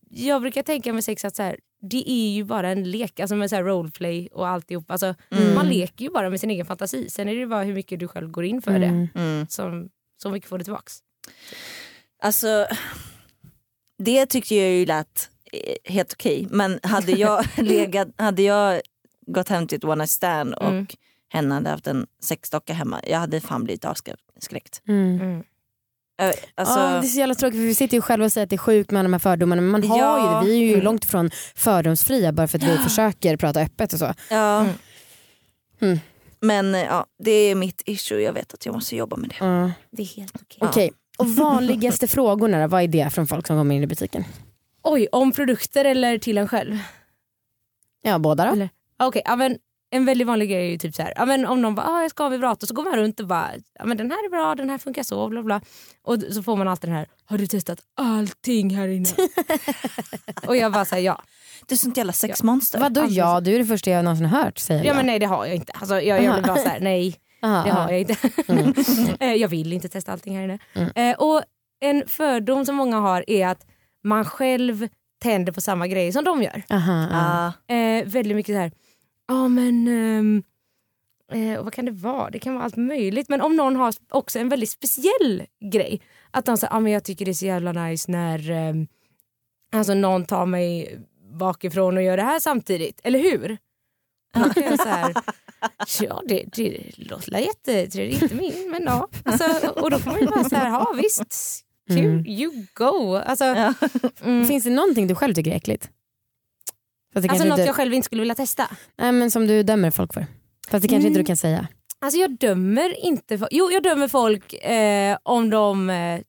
jag 0.10 0.42
brukar 0.42 0.64
tänka 0.64 0.94
med 0.94 1.04
sex 1.04 1.26
att 1.26 1.36
så 1.36 1.44
här, 1.44 1.60
det 1.82 2.12
är 2.12 2.30
ju 2.30 2.44
bara 2.44 2.70
en 2.70 2.92
lek, 2.92 3.20
alltså 3.20 3.36
med 3.36 3.50
så 3.50 3.56
här 3.56 3.64
roleplay 3.64 4.28
och 4.32 4.48
alltihop. 4.48 4.92
Alltså, 4.92 5.16
Mm. 5.32 5.54
Man 5.56 5.68
leker 5.70 6.06
ju 6.06 6.12
bara 6.12 6.30
med 6.30 6.40
sin 6.40 6.50
egen 6.52 6.66
fantasi. 6.66 7.10
Sen 7.10 7.28
är 7.30 7.34
det 7.34 7.40
ju 7.40 7.48
bara 7.48 7.64
hur 7.64 7.74
mycket 7.74 8.00
du 8.00 8.08
själv 8.08 8.32
går 8.32 8.46
in 8.46 8.62
för 8.62 8.72
Mm. 8.72 8.82
det. 9.14 9.20
Mm. 9.20 9.48
Som, 9.48 9.90
så 10.18 10.30
mycket 10.30 10.50
får 10.50 10.58
du 10.58 10.64
tillbaks. 10.64 11.00
Alltså, 12.24 12.68
det 13.98 14.26
tyckte 14.26 14.56
jag 14.56 14.70
ju 14.72 14.86
lät 14.86 15.30
eh, 15.54 15.94
helt 15.94 16.14
okej. 16.14 16.48
Men 16.52 16.80
hade 16.84 17.12
jag, 17.12 17.46
legat, 17.58 18.08
hade 18.18 18.42
jag 18.42 18.82
gått 19.28 19.50
hem 19.50 19.68
till 19.68 19.78
ett 19.78 19.84
one 19.84 19.96
night 19.96 20.10
stand 20.10 20.54
och 20.54 20.68
Mm. 20.70 20.88
Henne 21.32 21.54
hade 21.56 21.70
haft 21.70 21.88
en 21.88 22.08
sexdocka 22.24 22.74
hemma, 22.74 23.02
jag 23.08 23.20
hade 23.20 23.41
fan 23.41 23.63
blivit 23.63 23.86
avskräckt. 23.86 24.82
Mm. 24.88 25.22
Mm. 25.22 25.44
Alltså, 26.56 26.80
ja, 26.80 26.86
det 26.89 26.98
är 26.98 27.10
så 27.10 27.20
jävla 27.20 27.36
tråkigt 27.36 27.60
för 27.60 27.65
vi 27.65 27.76
sitter 27.76 27.98
ju 27.98 28.02
själva 28.02 28.26
och 28.26 28.32
säger 28.32 28.44
att 28.46 28.50
det 28.50 28.56
är 28.56 28.58
sjukt 28.58 28.91
med 28.91 29.06
de 29.06 29.13
här 29.13 29.20
fördomarna 29.20 29.62
men 29.62 29.72
man 29.72 29.84
har 29.84 29.98
Ja. 29.98 30.41
ju 30.44 30.48
det. 30.48 30.52
Vi 30.52 30.58
är 30.58 30.65
ju 30.67 30.74
Mm. 30.74 30.84
långt 30.86 31.04
ifrån 31.04 31.32
fördomsfria 31.56 32.32
bara 32.32 32.48
för 32.48 32.58
att 32.58 32.63
vi 32.63 32.78
försöker 32.84 33.38
prata 33.38 33.62
öppet 33.62 33.94
och 33.94 34.00
så. 34.00 34.13
ja. 34.30 34.60
Mm. 34.62 34.74
Mm. 35.82 36.00
Men 36.39 36.74
ja, 36.74 37.06
det 37.24 37.32
är 37.32 37.56
mitt 37.56 37.82
issue, 37.86 38.22
jag 38.22 38.34
vet 38.34 38.54
att 38.54 38.65
jag 38.65 38.76
måste 38.76 38.96
jobba 38.96 39.15
med 39.15 39.30
det. 39.30 39.46
Ja. 39.46 39.72
Det 39.91 40.02
är 40.04 40.08
helt 40.08 40.36
okej. 40.36 40.58
Okej, 40.62 40.91
och 41.17 41.30
vanligaste 41.30 42.08
frågorna 42.17 42.62
då, 42.62 42.67
vad 42.67 42.84
är 42.84 42.88
det 42.88 43.10
från 43.13 43.28
folk 43.28 43.48
som 43.48 43.58
kommer 43.58 43.76
in 43.76 43.84
i 43.84 43.88
butiken? 43.88 44.24
Oj, 44.84 45.08
om 45.12 45.32
produkter 45.32 45.86
eller 45.86 46.17
till 46.17 46.38
en 46.38 46.48
själv? 46.48 46.78
Ja 48.02 48.20
båda 48.20 48.46
då. 48.46 48.52
Eller? 48.52 48.70
Okej, 49.00 49.22
ja, 49.26 49.36
men 49.36 49.58
en 49.91 50.06
väldigt 50.06 50.27
vanlig 50.27 50.49
grej 50.49 50.65
är 50.65 50.71
ju 50.71 50.77
typ 50.77 50.95
så 50.95 51.01
här, 51.01 51.13
ja, 51.15 51.25
men 51.25 51.45
om 51.45 51.62
någon 51.62 51.75
bara 51.75 51.88
ah, 51.88 52.01
jag 52.01 52.12
ska 52.12 52.23
ha 52.23 52.30
vibrator 52.30 52.67
så 52.67 52.73
går 52.73 52.84
man 52.84 52.95
runt 52.95 53.19
och 53.19 53.27
bara 53.27 53.49
ja, 53.80 53.86
men 53.86 53.97
den 53.97 54.12
här 54.12 54.25
är 54.25 54.30
bra, 54.30 54.56
den 54.56 54.69
här 54.69 54.77
funkar 54.77 55.04
så 55.04 55.30
bla 55.30 55.43
bla. 55.43 55.62
Och 56.04 56.17
så 56.32 56.43
får 56.43 56.56
man 56.56 56.67
alltid 56.67 56.89
den 56.89 56.97
här, 56.97 57.08
har 57.25 57.38
du 57.38 57.47
testat 57.47 57.80
allting 57.97 58.75
här 58.75 58.88
inne? 58.88 59.10
och 60.47 60.58
jag 60.58 60.71
bara 60.71 60.86
säger 60.86 61.06
ja. 61.06 61.21
Du 61.65 61.75
är 61.75 61.77
sånt 61.77 61.97
jävla 61.97 62.13
sexmonster. 62.13 62.80
Vadå 62.80 63.01
Alltså, 63.01 63.17
ja, 63.17 63.41
du 63.41 63.56
är 63.56 63.60
det 63.60 63.65
första 63.65 63.91
jag 63.91 64.04
någonsin 64.06 64.25
har 64.25 64.43
hört 64.43 64.58
säger 64.58 64.82
Ja 64.82 64.88
jag. 64.88 64.95
men 64.95 65.06
nej 65.06 65.19
det 65.19 65.25
har 65.25 65.45
jag 65.45 65.56
inte. 65.56 65.73
Alltså, 65.75 66.01
jag, 66.01 66.23
jag 66.23 66.34
blir 66.34 66.43
bara 66.43 66.58
så 66.58 66.69
här, 66.69 66.80
nej 66.80 67.15
Aha, 67.43 67.63
det 67.63 67.71
aha. 67.71 67.82
har 67.82 67.91
jag 67.91 67.99
inte. 67.99 68.15
Mm. 68.47 68.73
Eh, 69.19 69.34
jag 69.34 69.47
vill 69.47 69.73
inte 69.73 69.89
testa 69.89 70.12
allting 70.12 70.36
här 70.38 70.43
inne. 70.43 70.60
Mm. 70.73 70.89
Eh, 70.95 71.15
och 71.17 71.41
en 71.82 72.04
fördom 72.08 72.65
som 72.65 72.75
många 72.75 72.97
har 72.99 73.23
är 73.27 73.47
att 73.47 73.65
man 74.04 74.25
själv 74.25 74.88
tänder 75.21 75.51
på 75.54 75.62
samma 75.62 75.88
grej 75.88 76.12
som 76.12 76.23
de 76.23 76.43
gör. 76.43 76.63
Aha, 76.69 76.93
aha. 76.93 77.54
Ja. 77.67 77.75
Eh, 77.75 78.06
väldigt 78.06 78.36
mycket 78.36 78.56
så 78.56 78.60
här, 78.60 78.71
ja 79.32 79.48
men 79.48 79.88
ehm, 79.88 80.44
eh, 81.32 81.63
vad 81.63 81.74
kan 81.74 81.86
det 81.86 81.91
vara? 81.91 82.30
Det 82.30 82.39
kan 82.39 82.54
vara 82.54 82.63
allt 82.65 82.76
möjligt. 82.78 83.30
Men 83.30 83.41
om 83.41 83.56
någon 83.56 83.76
har 83.76 83.94
också 84.10 84.39
en 84.39 84.50
väldigt 84.50 84.70
speciell 84.70 85.44
grej. 85.72 86.02
Att 86.32 86.46
de 86.46 86.58
säger, 86.58 86.74
ja 86.74 86.80
men 86.80 86.91
jag 86.91 87.04
tycker 87.04 87.26
det 87.26 87.32
är 87.32 87.34
så 87.34 87.46
jävla 87.46 87.72
nice 87.72 88.12
när 88.12 88.52
ehm, 88.52 88.88
alltså 89.74 89.94
någon 89.94 90.26
tar 90.26 90.46
mig 90.46 91.00
bakifrån 91.39 91.98
och 91.98 92.04
gör 92.04 92.17
det 92.17 92.24
här 92.24 92.39
samtidigt. 92.39 93.02
Eller 93.04 93.20
hur? 93.20 93.58
Och 94.36 94.58
jag 94.58 94.80
så 94.82 94.88
här, 94.89 95.13
ja 96.02 96.22
det, 96.28 96.44
det 96.54 96.82
låter 96.98 97.38
jättetrevligt, 97.38 98.22
inte 98.22 98.36
min 98.36 98.70
men 98.72 98.84
ja. 98.84 99.08
Alltså, 99.26 99.67
och 99.70 99.91
då 99.91 100.00
får 100.00 100.12
man 100.12 100.20
ju 100.20 100.28
bara 100.28 100.44
så 100.44 100.56
här, 100.56 100.70
ja 100.70 100.94
visst, 101.02 101.65
kul, 101.88 101.98
Mm. 102.06 102.26
you 102.28 102.65
go. 102.74 103.15
Alltså, 103.15 103.46
Ja. 103.46 103.74
mm, 104.24 104.46
Finns 104.48 104.63
det 104.63 104.70
någonting 104.70 105.08
du 105.08 105.15
själv 105.15 105.34
tycker 105.34 105.52
är 105.52 105.56
äckligt? 105.56 105.89
Fast 107.13 107.24
det 107.28 107.30
alltså 107.30 107.47
något 107.47 107.60
inte, 107.60 107.67
jag 107.67 107.76
själv 107.76 107.93
inte 107.93 108.06
skulle 108.06 108.21
vilja 108.21 108.36
testa. 108.36 108.67
nej, 108.97 109.12
men 109.12 109.32
som 109.32 109.47
du 109.47 109.63
dömer 109.63 109.91
folk 109.91 110.13
för? 110.13 110.26
Fast 110.69 110.82
det 110.82 110.88
kanske 110.88 110.95
inte 110.95 111.17
Mm. 111.17 111.24
du 111.24 111.24
kan 111.28 111.38
säga. 111.38 111.67
Alltså 112.00 112.19
jag 112.19 112.38
dömer 112.38 113.06
inte 113.06 113.38
folk. 113.38 113.50
Jo 113.52 113.71
jag 113.71 113.84
dömer 113.84 114.08
folk 114.08 114.54
eh, 114.54 115.17
om 115.24 115.50
de 115.50 115.89
eh, 115.89 116.19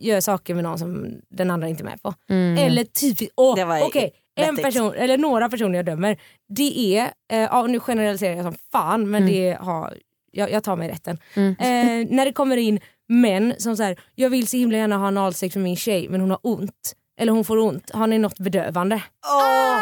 gör 0.00 0.20
saker 0.20 0.54
med 0.54 0.64
någon 0.64 0.78
som 0.78 1.06
den 1.30 1.50
andra 1.50 1.68
inte 1.68 1.82
är 1.82 1.84
med 1.84 2.02
på. 2.02 2.14
Mm. 2.30 2.58
Eller 2.58 2.84
typiskt, 2.84 3.32
var 3.36 3.82
okej. 3.86 4.12
En 4.40 4.56
person, 4.56 4.94
eller 4.94 5.18
några 5.18 5.48
personer 5.48 5.74
jag 5.76 5.86
dömer, 5.86 6.18
det 6.48 6.96
är, 6.96 7.02
eh, 7.32 7.38
ja, 7.38 7.66
nu 7.66 7.80
generaliserar 7.80 8.34
jag 8.34 8.44
som 8.44 8.54
fan 8.72 9.10
men 9.10 9.22
Mm. 9.22 9.34
det 9.34 9.56
har, 9.60 9.94
jag, 10.32 10.50
jag 10.52 10.64
tar 10.64 10.76
mig 10.76 10.88
rätten. 10.88 11.18
Mm. 11.34 11.50
Eh, 11.58 12.14
när 12.16 12.24
det 12.24 12.32
kommer 12.32 12.56
in 12.56 12.80
män 13.08 13.54
som 13.58 13.76
säger 13.76 14.00
jag 14.14 14.30
vill 14.30 14.46
så 14.46 14.56
himla 14.56 14.78
gärna 14.78 14.96
ha 14.96 15.06
analsex 15.06 15.54
med 15.54 15.64
min 15.64 15.76
tjej 15.76 16.08
men 16.08 16.20
hon 16.20 16.30
har 16.30 16.38
ont. 16.42 16.94
Eller 17.20 17.32
hon 17.32 17.44
får 17.44 17.58
ont, 17.58 17.90
har 17.94 18.06
ni 18.06 18.18
något 18.18 18.38
bedövande? 18.38 19.02
Åh, 19.26 19.76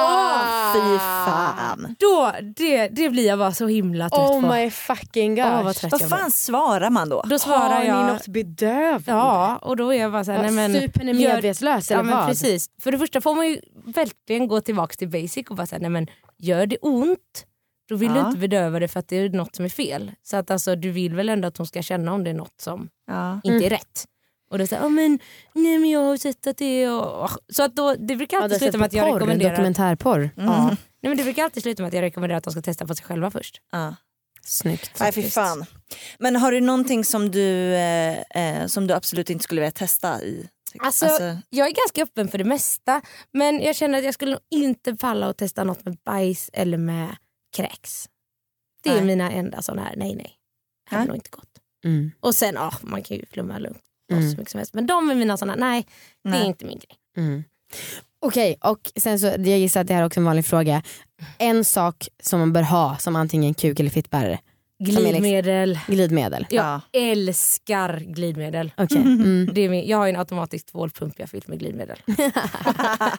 Åh, 0.00 0.72
fy 0.74 0.98
fan. 0.98 1.96
Då, 1.98 2.32
det, 2.56 2.88
det 2.88 3.10
blir 3.10 3.26
jag 3.26 3.38
bara 3.38 3.52
så 3.52 3.66
himla 3.66 4.08
trött 4.10 4.20
Oh 4.30 4.40
på. 4.42 4.54
my 4.54 4.70
fucking 4.70 5.34
gosh. 5.34 5.44
Åh, 5.46 5.62
vad 5.64 5.76
Vad 5.90 6.08
fan 6.08 6.30
svarar 6.30 6.90
man 6.90 7.08
då? 7.08 7.22
Då 7.26 7.38
svarar 7.38 7.68
Har 7.76 7.82
jag, 7.84 8.06
ni 8.06 8.12
något 8.12 8.26
bedövande? 8.28 9.02
ja 9.06 9.56
och 9.56 9.76
då 9.76 9.94
är 9.94 9.98
jag 10.00 10.12
bara 10.12 10.24
såhär, 10.24 10.42
nej 10.42 10.50
men 10.50 10.72
Sup 10.80 10.98
henne 10.98 11.12
gör- 11.12 11.32
medvetslös 11.34 11.90
Ja 11.90 11.94
eller 11.94 12.04
men 12.04 12.16
vad? 12.16 12.26
precis. 12.28 12.66
För 12.82 12.92
det 12.92 12.98
första 12.98 13.20
får 13.20 13.34
man 13.34 13.48
ju 13.48 13.60
verkligen 13.86 14.48
gå 14.48 14.60
tillbaka 14.60 14.94
till 14.96 15.08
basic 15.08 15.46
och 15.50 15.56
bara 15.56 15.66
säga 15.66 15.78
nej 15.80 15.90
men 15.90 16.06
gör 16.38 16.66
det 16.66 16.76
ont 16.82 17.44
då 17.88 17.96
vill 17.96 18.12
du 18.12 18.18
Ja. 18.20 18.26
inte 18.26 18.38
bedöva 18.38 18.78
det 18.78 18.88
för 18.88 19.00
att 19.00 19.08
det 19.08 19.16
är 19.16 19.28
något 19.30 19.56
som 19.56 19.64
är 19.64 19.68
fel. 19.68 20.12
Så 20.22 20.36
att 20.36 20.50
alltså 20.50 20.76
du 20.76 20.90
vill 20.90 21.14
väl 21.14 21.28
ändå 21.28 21.48
att 21.48 21.56
hon 21.56 21.66
ska 21.66 21.82
känna 21.82 22.12
om 22.12 22.24
det 22.24 22.30
är 22.30 22.34
något 22.34 22.60
som 22.60 22.88
Ja. 23.06 23.34
inte 23.34 23.48
Mm. 23.48 23.62
är 23.64 23.70
rätt. 23.70 24.04
Och 24.50 24.58
då 24.58 24.66
säger 24.66 24.82
oh, 24.82 24.90
men 24.90 25.18
nej 25.52 25.78
men 25.78 25.90
jag 25.90 26.00
har 26.00 26.16
sett 26.16 26.46
att 26.46 26.56
det 26.56 26.82
är... 26.82 26.92
och- 27.02 27.30
Så 27.48 27.62
att 27.62 27.76
då, 27.76 27.94
det 27.94 28.16
brukar 28.16 28.36
Ja, 28.36 28.42
alltid 28.42 28.54
har 28.54 28.58
sluta 28.58 28.78
med 28.78 28.86
att 28.86 28.92
jag 28.92 29.06
porr, 29.06 29.14
rekommenderar... 29.14 29.50
dokumentärporr. 29.50 30.18
Mm. 30.36 30.50
Ja. 30.50 30.66
Nej, 30.68 30.76
men 31.10 31.16
det 31.16 31.22
brukar 31.24 31.44
alltid 31.44 31.62
sluta 31.62 31.82
med 31.82 31.88
att 31.88 31.94
jag 31.94 32.02
rekommenderar 32.02 32.38
att 32.38 32.44
de 32.44 32.50
ska 32.52 32.62
testa 32.62 32.86
på 32.86 32.94
sig 32.94 33.04
själva 33.06 33.30
först. 33.30 33.60
Ja. 33.72 33.94
Snyggt. 34.42 35.00
Nej 35.00 35.12
fy 35.12 35.22
fan. 35.22 35.64
Men 36.18 36.36
har 36.36 36.52
du 36.52 36.60
någonting 36.60 37.04
som 37.04 37.30
du, 37.30 37.74
eh, 37.74 38.18
eh, 38.20 38.66
som 38.66 38.86
du 38.86 38.94
absolut 38.94 39.30
inte 39.30 39.44
skulle 39.44 39.60
vilja 39.60 39.70
testa 39.72 40.22
i? 40.22 40.48
Alltså, 40.80 41.06
Jag 41.50 41.66
är 41.68 41.72
ganska 41.72 42.02
öppen 42.02 42.28
för 42.28 42.38
det 42.38 42.44
mesta 42.44 43.00
men 43.32 43.60
jag 43.60 43.76
känner 43.76 43.98
att 43.98 44.04
jag 44.04 44.14
skulle 44.14 44.30
nog 44.30 44.40
inte 44.50 44.96
falla 44.96 45.28
och 45.28 45.36
testa 45.36 45.64
något 45.64 45.84
med 45.84 45.96
bajs 46.04 46.50
eller 46.52 46.78
med 46.78 47.16
kräks. 47.56 48.08
Det 48.82 48.90
är 48.90 48.94
Nej. 48.94 49.04
mina 49.04 49.32
enda 49.32 49.62
sådana 49.62 49.82
här, 49.82 49.96
nej 49.96 50.14
nej. 50.14 50.32
Det 50.90 50.96
hade 50.96 51.08
nog 51.08 51.16
inte 51.16 51.30
gått. 51.30 51.48
Mm. 51.84 52.10
Och 52.20 52.34
sen, 52.34 52.54
ja 52.54 52.72
man 52.82 53.02
kan 53.02 53.16
ju 53.16 53.26
flumma 53.26 53.58
lugnt 53.58 53.82
Mm. 54.12 54.30
så 54.30 54.36
mycket 54.36 54.50
som 54.50 54.58
helst. 54.58 54.74
Men 54.74 54.86
de 54.86 55.10
är 55.10 55.14
mina 55.14 55.36
sådana, 55.36 55.54
nej, 55.66 55.86
det 56.24 56.30
Nej. 56.30 56.40
är 56.42 56.46
inte 56.46 56.64
min 56.64 56.78
grej. 56.78 56.96
Mm. 57.26 57.44
Okej, 58.20 58.56
och 58.60 58.92
sen 58.96 59.18
så, 59.18 59.26
jag 59.26 59.38
gissar 59.58 59.80
att 59.80 59.86
det 59.86 59.94
här 59.94 60.02
är 60.02 60.06
också 60.06 60.20
en 60.20 60.24
vanlig 60.26 60.46
fråga. 60.46 60.82
En 61.38 61.64
sak 61.64 62.08
som 62.22 62.40
man 62.40 62.52
bör 62.52 62.62
ha 62.62 62.96
som 62.98 63.16
antingen 63.16 63.54
kuk 63.54 63.80
eller 63.80 63.90
fittbärare. 63.90 64.38
Som 64.78 64.86
är 64.86 64.90
liksom- 65.00 65.10
Glidmedel. 65.22 65.78
Glidmedel. 65.86 66.46
Jag 66.50 66.64
Ja. 66.92 67.00
älskar 67.00 67.98
glidmedel. 68.00 68.72
Okej. 68.76 68.96
Mm. 68.96 69.50
Det 69.54 69.60
är 69.60 69.68
min, 69.68 69.86
jag 69.88 69.98
har 69.98 70.06
ju 70.06 70.10
en 70.10 70.16
automatisk 70.18 70.66
tvålpump 70.66 71.14
jag 71.18 71.30
fyllt 71.30 71.48
med 71.48 71.58
glidmedel. 71.58 71.98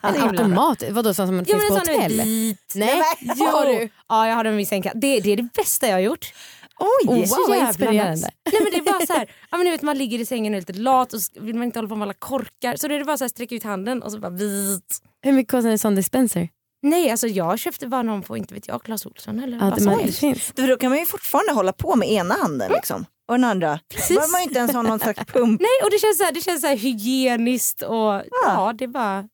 En 0.04 0.14
himla 0.14 0.30
automat? 0.30 0.84
Vadå 0.90 1.14
sån 1.14 1.28
som 1.28 1.38
Ja, 1.38 1.44
finns 1.46 1.68
på 1.70 1.74
hotell? 1.76 2.22
vit. 2.22 2.74
Nej, 2.76 3.02
Jo. 3.36 3.46
har 3.46 3.66
du? 3.66 3.90
Ja 4.10 4.28
jag 4.28 4.36
har 4.36 4.44
den 4.44 4.58
vid 4.58 4.68
sängkanten. 4.68 5.00
Det, 5.00 5.20
det 5.20 5.34
är 5.34 5.38
det 5.38 5.50
bästa 5.54 5.88
jag 5.88 5.94
har 5.96 6.00
gjort. 6.00 6.34
Oj! 6.80 7.08
Oh, 7.08 7.26
Så 7.26 7.36
wow, 7.36 7.48
vad 7.48 7.58
jävla 7.58 7.68
inspirerande. 7.68 8.30
Nej 8.52 8.62
men 8.64 8.72
det 8.72 8.78
är 8.78 8.94
bara 8.94 9.06
så 9.06 9.14
här, 9.14 9.32
ja, 9.52 9.58
men 9.58 9.72
vet, 9.72 9.82
man 9.82 9.98
ligger 9.98 10.20
i 10.20 10.26
sängen 10.26 10.54
och 10.54 10.58
är 10.58 10.62
lite 10.62 10.74
lat 10.74 11.14
och 11.14 11.22
så 11.22 11.42
vill 11.42 11.56
man 11.56 11.64
inte 11.64 11.80
hålla 11.80 11.90
på 11.90 11.96
med 11.96 12.06
alla 12.06 12.14
korkar. 12.14 12.76
Så 12.76 12.88
då 12.88 12.94
är 12.94 13.00
det 13.00 13.06
bara 13.06 13.18
så 13.18 13.24
här, 13.24 13.30
sträcka 13.30 13.56
ut 13.56 13.64
handen 13.64 14.04
och 14.04 14.12
så 14.12 14.20
bara 14.20 14.30
vit. 14.30 15.02
Hur 15.22 15.32
mycket 15.32 15.52
kostar 15.52 15.70
en 15.70 15.80
sån 15.80 15.96
dispenser? 15.96 16.50
Nej 16.82 17.12
alltså 17.12 17.28
jag 17.28 17.60
köpte 17.60 17.88
bara 17.88 18.02
någon 18.02 18.22
på, 18.22 18.38
inte 18.38 18.54
vet 18.54 18.68
jag, 18.68 18.84
Clas 18.84 19.06
Ohlson 19.06 19.40
eller 19.40 19.58
Ja, 19.58 19.78
vad 19.80 20.06
det, 20.06 20.12
finns. 20.12 20.52
Då 20.56 20.78
kan 20.78 20.90
man 20.90 21.00
ju 21.00 21.06
fortfarande 21.06 21.54
hålla 21.54 21.74
på 21.74 21.96
med 21.96 22.10
ena 22.10 22.34
handen 22.36 22.72
liksom. 22.72 23.06
Och 23.28 23.34
den 23.36 23.44
andra. 23.44 23.80
Behöver 24.10 24.32
man 24.32 24.42
inte 24.42 24.60
ens 24.60 24.74
ha 24.74 24.82
någon 24.82 25.00
slags 25.00 25.26
pump. 25.26 25.62
Nej 25.62 25.80
och 25.84 25.92
det 25.92 26.00
känns 26.00 26.18
så 26.18 26.24
här, 26.24 26.32
det 26.32 26.42
känns 26.42 26.62
så 26.62 26.68
här 26.68 26.78
hygieniskt 26.78 27.82
och 27.82 28.24
ja. 28.46 28.74
det 28.78 28.84
är 28.84 28.88
bara, 28.88 29.28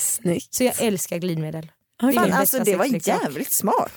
Snyggt. 0.00 0.54
så 0.54 0.64
jag 0.64 0.82
älskar 0.82 1.18
glidmedel. 1.18 1.72
Är 2.02 2.12
Fan, 2.12 2.32
alltså, 2.32 2.58
det 2.64 2.76
var 2.76 2.84
sexleksak. 2.84 3.22
jävligt 3.22 3.52
smart. 3.52 3.92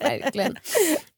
Verkligen. 0.00 0.56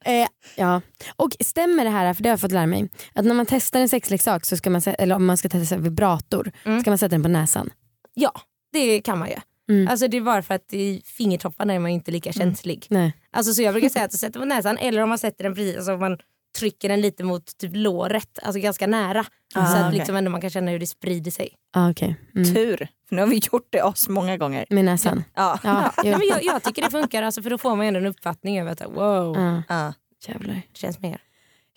Eh, 0.05 0.29
ja. 0.57 0.81
Och 1.17 1.37
stämmer 1.41 1.85
det 1.85 1.91
här, 1.91 2.15
för 2.15 2.23
det 2.23 2.29
har 2.29 2.33
jag 2.33 2.41
fått 2.41 2.53
lära 2.53 2.67
mig, 2.67 2.89
att 3.15 3.25
när 3.25 3.35
man 3.35 3.47
testar 3.47 3.81
en 3.81 3.89
sexleksak, 3.89 4.47
så 4.47 4.57
ska 4.57 4.71
man, 4.71 4.83
eller 4.99 5.15
om 5.15 5.25
man 5.27 5.37
ska 5.37 5.49
testa 5.49 5.77
vibrator, 5.77 6.53
Mm. 6.65 6.81
ska 6.81 6.91
man 6.91 6.99
sätta 6.99 7.09
den 7.09 7.23
på 7.23 7.29
näsan. 7.29 7.71
Ja 8.15 8.33
det 8.73 9.01
kan 9.01 9.19
man 9.19 9.29
ju. 9.29 9.35
Mm. 9.71 9.89
Alltså 9.89 10.09
det 10.09 10.17
är 10.17 10.21
bara 10.21 10.43
för 10.43 10.55
att 10.55 10.73
i 10.73 11.03
fingertopparna 11.05 11.73
är 11.75 11.79
man 11.79 11.91
inte 11.91 12.11
lika 12.11 12.33
känslig. 12.33 12.87
Nej. 12.91 13.13
Alltså, 13.33 13.55
så 13.55 13.63
jag 13.63 13.75
brukar 13.75 13.89
säga 13.89 14.05
att 14.05 14.11
du 14.11 14.19
sätter 14.19 14.41
på 14.41 14.47
näsan 14.47 14.79
eller 14.79 15.03
om 15.03 15.09
man 15.09 15.19
sätter 15.19 15.45
den 15.45 15.55
precis, 15.55 15.77
alltså 15.77 15.93
om 15.95 16.01
man 16.01 16.19
trycker 16.63 16.89
den 16.89 17.01
lite 17.01 17.25
mot 17.25 17.59
typ 17.59 17.71
låret, 17.75 18.39
alltså 18.43 18.61
ganska 18.61 18.87
nära. 18.87 19.25
Ah, 19.55 19.67
så 19.67 19.77
att 19.77 19.87
okej. 19.87 19.99
liksom 19.99 20.17
ändå 20.17 20.31
man 20.31 20.41
kan 20.41 20.51
känna 20.51 20.71
hur 20.71 20.79
det 20.79 20.87
sprider 20.87 21.31
sig. 21.31 21.55
Ah, 21.73 21.91
okay. 21.91 22.15
mm. 22.35 22.55
Tur, 22.55 22.89
för 23.09 23.17
nu 23.17 23.23
har 23.23 23.29
vi 23.29 23.41
gjort 23.53 23.67
det 23.71 23.81
as 23.81 24.09
många 24.09 24.37
gånger. 24.37 24.67
Med 24.71 24.85
näsan. 24.85 25.25
Ja. 25.35 25.59
Ja, 25.65 25.93
Ja, 25.97 26.03
jo. 26.05 26.19
men 26.19 26.29
jag, 26.29 26.45
jag 26.45 26.63
tycker 26.63 26.83
det 26.83 26.91
funkar 26.91 27.23
alltså, 27.23 27.43
för 27.43 27.51
då 27.51 27.59
får 27.59 27.77
man 27.77 27.87
ändå 27.87 28.01
en 28.01 28.07
uppfattning 28.07 28.61
över 28.61 28.73
att 28.73 28.83
wow, 28.85 29.37
Ja. 29.37 29.63
Ja. 29.69 29.93
Jävlar. 30.27 30.55
det 30.55 30.79
känns 30.79 31.01
mer. 31.01 31.21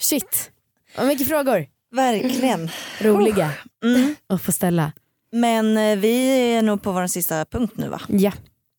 Shit, 0.01 0.51
vad 0.97 1.07
mycket 1.07 1.27
frågor. 1.27 1.65
Verkligen. 1.91 2.69
Roliga 3.01 3.51
Mm. 3.83 4.15
att 4.27 4.41
få 4.41 4.51
ställa. 4.51 4.91
Men 5.31 5.77
eh, 5.77 5.95
vi 5.97 6.17
är 6.53 6.61
nog 6.61 6.81
på 6.83 6.91
vår 6.91 7.07
sista 7.07 7.45
punkt 7.45 7.73
nu 7.77 7.87
va? 7.89 8.01
Ja. 8.07 8.31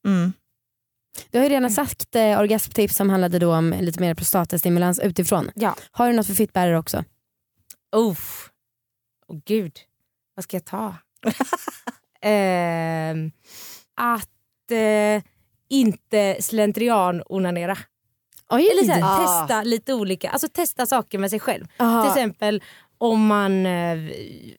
Mm. 0.07 0.33
Du 1.31 1.38
har 1.38 1.44
ju 1.44 1.50
redan 1.50 1.70
sagt 1.70 2.16
eh, 2.16 2.40
orgasmtips 2.40 2.96
som 2.96 3.11
handlade 3.11 3.38
då 3.38 3.55
om 3.55 3.74
lite 3.81 4.00
mer 4.00 4.14
prostatastimulans 4.14 4.98
utifrån. 4.98 5.50
Ja. 5.55 5.74
Har 5.90 6.07
du 6.09 6.12
något 6.16 6.26
för 6.26 6.35
fittbärare 6.35 6.79
också? 6.79 7.05
Uff. 7.96 8.50
Åh 9.29 9.38
gud, 9.44 9.72
vad 10.35 10.44
ska 10.44 10.57
jag 10.57 10.64
ta? 10.64 10.94
Ehm, 12.22 13.31
att 13.94 14.70
eh, 14.70 15.22
inte 15.68 16.37
slentrian 16.40 17.22
onanera. 17.26 17.79
Oj! 18.50 18.68
Eller 18.72 18.85
så 18.85 18.92
här, 18.92 19.02
Ah. 19.05 19.40
testa 19.40 19.62
lite 19.62 19.94
olika, 19.94 20.31
alltså 20.31 20.48
testa 20.48 20.87
saker 20.87 21.18
med 21.18 21.31
sig 21.31 21.40
själv. 21.40 21.66
Aha. 21.79 22.02
Till 22.02 22.11
exempel 22.11 22.62
om 22.98 23.26
man, 23.26 23.66
eh, 23.66 23.98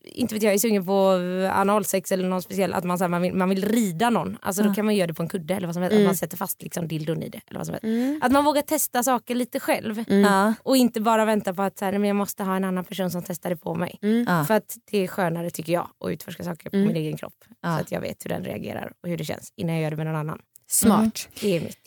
inte 0.03 0.33
vet 0.35 0.43
jag, 0.43 0.53
är 0.53 0.57
sugen 0.57 0.85
på 0.85 1.09
analsex 1.51 2.11
eller 2.11 2.27
någon 2.27 2.41
speciell, 2.41 2.73
att 2.73 2.83
man, 2.83 2.97
så 2.97 3.03
här, 3.03 3.09
man, 3.09 3.21
vill, 3.21 3.33
man 3.33 3.49
vill 3.49 3.65
rida 3.65 4.09
någon. 4.09 4.37
Alltså 4.41 4.63
då 4.63 4.73
kan 4.73 4.85
man 4.85 4.95
göra 4.95 5.07
det 5.07 5.13
på 5.13 5.23
en 5.23 5.29
kudde 5.29 5.53
eller 5.55 5.67
vad 5.67 5.73
som 5.73 5.83
helst. 5.83 5.97
Att 5.97 6.05
man 6.05 6.15
sätter 6.15 6.37
fast 6.37 6.61
liksom, 6.61 6.87
dildon 6.87 7.23
i 7.23 7.29
det. 7.29 7.41
Eller 7.47 7.59
vad 7.59 7.65
som 7.65 7.73
helst. 7.73 7.83
Mm. 7.83 8.19
Att 8.23 8.31
man 8.31 8.45
vågar 8.45 8.61
testa 8.61 9.03
saker 9.03 9.35
lite 9.35 9.59
själv. 9.59 10.03
Ja. 10.11 10.53
Och 10.63 10.77
inte 10.77 11.01
bara 11.01 11.25
vänta 11.25 11.53
på 11.53 11.61
att 11.61 11.77
så 11.77 11.85
här, 11.85 11.91
men 11.91 12.03
jag 12.07 12.15
måste 12.15 12.43
ha 12.43 12.55
en 12.55 12.63
annan 12.63 12.83
person 12.85 13.11
som 13.11 13.23
testar 13.23 13.49
det 13.49 13.57
på 13.57 13.75
mig. 13.75 13.99
Mm. 14.01 14.45
För 14.45 14.53
att 14.53 14.77
det 14.91 14.97
är 14.97 15.07
skönare 15.07 15.49
tycker 15.49 15.73
jag 15.73 15.89
att 16.05 16.09
utforska 16.11 16.43
saker 16.43 16.69
på 16.69 16.75
Mm. 16.77 16.87
min 16.87 16.95
egen 16.97 17.17
kropp. 17.17 17.33
Ja. 17.61 17.75
Så 17.75 17.81
att 17.81 17.91
jag 17.91 18.01
vet 18.01 18.25
hur 18.25 18.29
den 18.29 18.43
reagerar 18.43 18.91
och 19.03 19.09
hur 19.09 19.17
det 19.17 19.23
känns 19.25 19.53
innan 19.55 19.75
jag 19.75 19.83
gör 19.83 19.89
det 19.91 19.97
med 19.97 20.05
någon 20.05 20.15
annan. 20.15 20.39
Smart. 20.69 21.29
Det 21.41 21.55
är 21.57 21.61
mitt. 21.61 21.79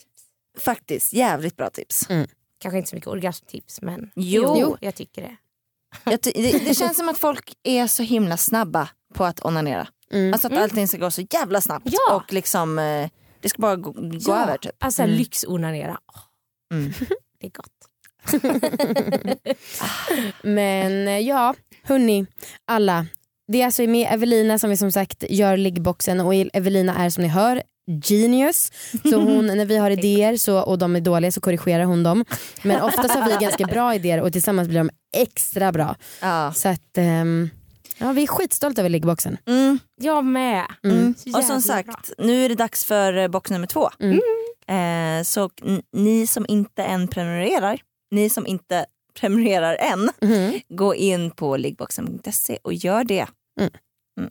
Faktiskt, 0.59 1.13
jävligt 1.13 1.57
bra 1.57 1.69
tips. 1.69 2.07
Kanske 2.59 2.77
inte 2.77 2.89
så 2.89 2.95
mycket 2.95 3.07
orgasmtips 3.07 3.81
men 3.81 4.11
Jo. 4.15 4.55
jo 4.59 4.77
jag 4.81 4.95
tycker 4.95 5.21
det. 5.21 5.35
Det, 6.03 6.33
det 6.65 6.77
känns 6.77 6.97
som 6.97 7.09
att 7.09 7.17
folk 7.17 7.53
är 7.63 7.87
så 7.87 8.03
himla 8.03 8.37
snabba 8.37 8.89
på 9.13 9.25
att 9.25 9.45
onanera. 9.45 9.87
Mm. 10.13 10.33
Alltså 10.33 10.47
att 10.47 10.57
allting 10.57 10.87
ska 10.87 10.97
gå 10.97 11.11
så 11.11 11.21
jävla 11.31 11.61
snabbt 11.61 11.87
Ja. 11.91 12.15
och 12.15 12.33
liksom 12.33 12.79
eh, 12.79 13.09
det 13.41 13.49
ska 13.49 13.61
bara 13.61 13.75
gå, 13.75 13.91
gå 14.25 14.35
över 14.35 14.57
typ. 14.57 14.71
Alltså 14.79 15.03
mm. 15.03 15.15
lyxonanera, 15.15 15.97
Mm. 16.73 16.93
det 17.39 17.47
är 17.47 17.51
gott. 17.51 17.87
Men 20.43 21.07
eh, 21.07 21.19
ja, 21.19 21.55
hörni, 21.83 22.25
alla. 22.67 23.05
Det 23.47 23.61
är 23.61 23.65
alltså 23.65 23.83
med 23.83 24.13
Evelina 24.13 24.59
som 24.59 24.69
vi 24.69 24.77
som 24.77 24.91
sagt 24.91 25.23
gör 25.29 25.57
liggboxen 25.57 26.19
och 26.19 26.35
Evelina 26.35 26.95
är 26.95 27.09
som 27.09 27.23
ni 27.23 27.29
hör 27.29 27.63
genius. 28.03 28.71
Så 29.09 29.15
hon, 29.21 29.45
när 29.47 29.65
vi 29.65 29.77
har 29.77 29.89
idéer 29.99 30.37
så, 30.37 30.59
och 30.61 30.77
de 30.77 30.95
är 30.95 31.01
dåliga 31.01 31.31
så 31.31 31.41
korrigerar 31.41 31.83
hon 31.83 32.03
dem. 32.03 32.25
Men 32.63 32.81
oftast 32.83 33.15
har 33.15 33.29
vi 33.29 33.45
ganska 33.45 33.65
bra 33.65 33.95
idéer 33.95 34.21
och 34.21 34.33
tillsammans 34.33 34.67
blir 34.67 34.77
de 34.79 34.89
extra 35.17 35.71
bra. 35.71 35.95
Ja. 36.21 36.53
Så 36.55 36.67
att 36.69 36.97
ehm, 36.97 37.49
ja, 37.97 38.11
vi 38.11 38.23
är 38.23 38.27
skitstolta 38.27 38.81
över 38.81 38.89
liggboxen. 38.89 39.37
Mm. 39.45 39.79
Jag 40.01 40.25
med. 40.25 40.65
Mm. 40.83 41.13
Så 41.17 41.37
Och 41.37 41.43
som 41.43 41.61
sagt, 41.61 41.87
bra. 42.17 42.25
nu 42.25 42.45
är 42.45 42.49
det 42.49 42.55
dags 42.55 42.85
för 42.85 43.17
eh, 43.17 43.27
box 43.27 43.51
nummer 43.51 43.67
två. 43.67 43.89
Mm. 43.99 44.19
Eh, 44.67 45.23
så 45.23 45.49
n- 45.65 45.81
ni 45.93 46.27
som 46.27 46.45
inte 46.47 46.83
än 46.83 47.07
prenumererar, 47.07 47.81
ni 48.11 48.29
som 48.29 48.47
inte 48.47 48.85
prenumererar 49.19 49.75
än, 49.75 50.09
Mhm. 50.21 50.59
gå 50.69 50.95
in 50.95 51.31
på 51.31 51.57
liggboxen.se 51.57 52.57
och 52.63 52.73
gör 52.73 53.03
det. 53.03 53.25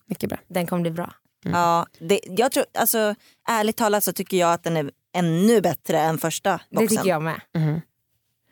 Mycket 0.09 0.29
bra. 0.29 0.39
Den 0.49 0.67
kommer 0.67 0.83
bli 0.83 0.91
bra. 0.91 1.13
Ja, 1.45 1.87
det, 1.99 2.21
jag 2.27 2.53
tror, 2.53 2.65
alltså, 2.79 3.15
ärligt 3.49 3.77
talat 3.77 4.05
så 4.05 4.13
tycker 4.13 4.37
jag 4.37 4.53
att 4.53 4.63
den 4.65 4.77
är 4.77 4.91
ännu 5.15 5.61
bättre 5.61 5.99
än 6.01 6.19
första 6.19 6.53
boxen. 6.71 6.87
Det 6.87 6.89
tycker 6.97 7.09
jag 7.11 7.23
med. 7.23 7.41
Mhm. 7.55 7.81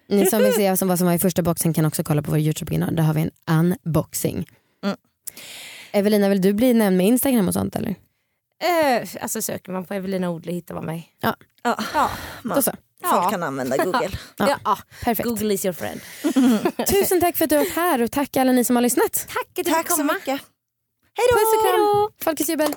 Ni 0.08 0.26
som 0.26 0.42
vill 0.42 0.54
se 0.54 0.68
vad 0.84 0.98
som 0.98 1.06
var 1.06 1.14
i 1.14 1.18
första 1.18 1.42
boxen 1.42 1.74
kan 1.74 1.84
också 1.84 2.04
kolla 2.04 2.22
på 2.22 2.30
vår 2.30 2.40
Youtube-kanal. 2.40 2.96
Där 2.96 3.02
har 3.02 3.14
vi 3.14 3.20
en 3.20 3.30
unboxing. 3.60 4.46
Mm. 4.84 4.96
Evelina, 5.92 6.28
vill 6.28 6.40
du 6.40 6.52
bli 6.52 6.74
nämnd 6.74 6.96
med 6.96 7.06
Instagram 7.06 7.48
och 7.48 7.54
sånt 7.54 7.76
eller? 7.76 7.94
Eh, 8.62 9.08
alltså 9.20 9.42
söker 9.42 9.72
man 9.72 9.84
på 9.84 9.94
Evelina 9.94 10.30
Odle 10.30 10.52
hittar 10.52 10.74
man 10.74 10.84
mig. 10.86 11.12
Ja, 11.20 11.36
Ja, 11.62 12.10
Då 12.42 12.62
så. 12.62 12.70
folk 12.70 13.24
Ja. 13.24 13.30
kan 13.30 13.42
använda 13.42 13.76
Google. 13.76 14.08
Ja. 14.36 14.58
ja. 14.64 14.78
Perfekt. 15.04 15.28
Google 15.28 15.54
is 15.54 15.64
your 15.64 15.72
friend. 15.72 16.00
Tusen 16.88 17.20
tack 17.20 17.36
för 17.36 17.44
att 17.44 17.50
du 17.50 17.56
varit 17.56 17.72
här 17.76 18.02
och 18.02 18.10
tack 18.10 18.36
alla 18.36 18.52
ni 18.52 18.64
som 18.64 18.76
har 18.76 18.82
lyssnat. 18.82 19.12
Tack 19.28 19.58
att 19.58 19.64
du 19.64 19.70
Tack 19.70 19.86
fick 19.88 19.96
så 19.96 20.04
mycket. 20.04 20.40
Hej 21.18 21.26
då! 21.30 21.36
Puss 21.38 21.54
och 21.56 21.62
kram. 21.62 22.10
Folkets 22.24 22.48
jubel. 22.50 22.74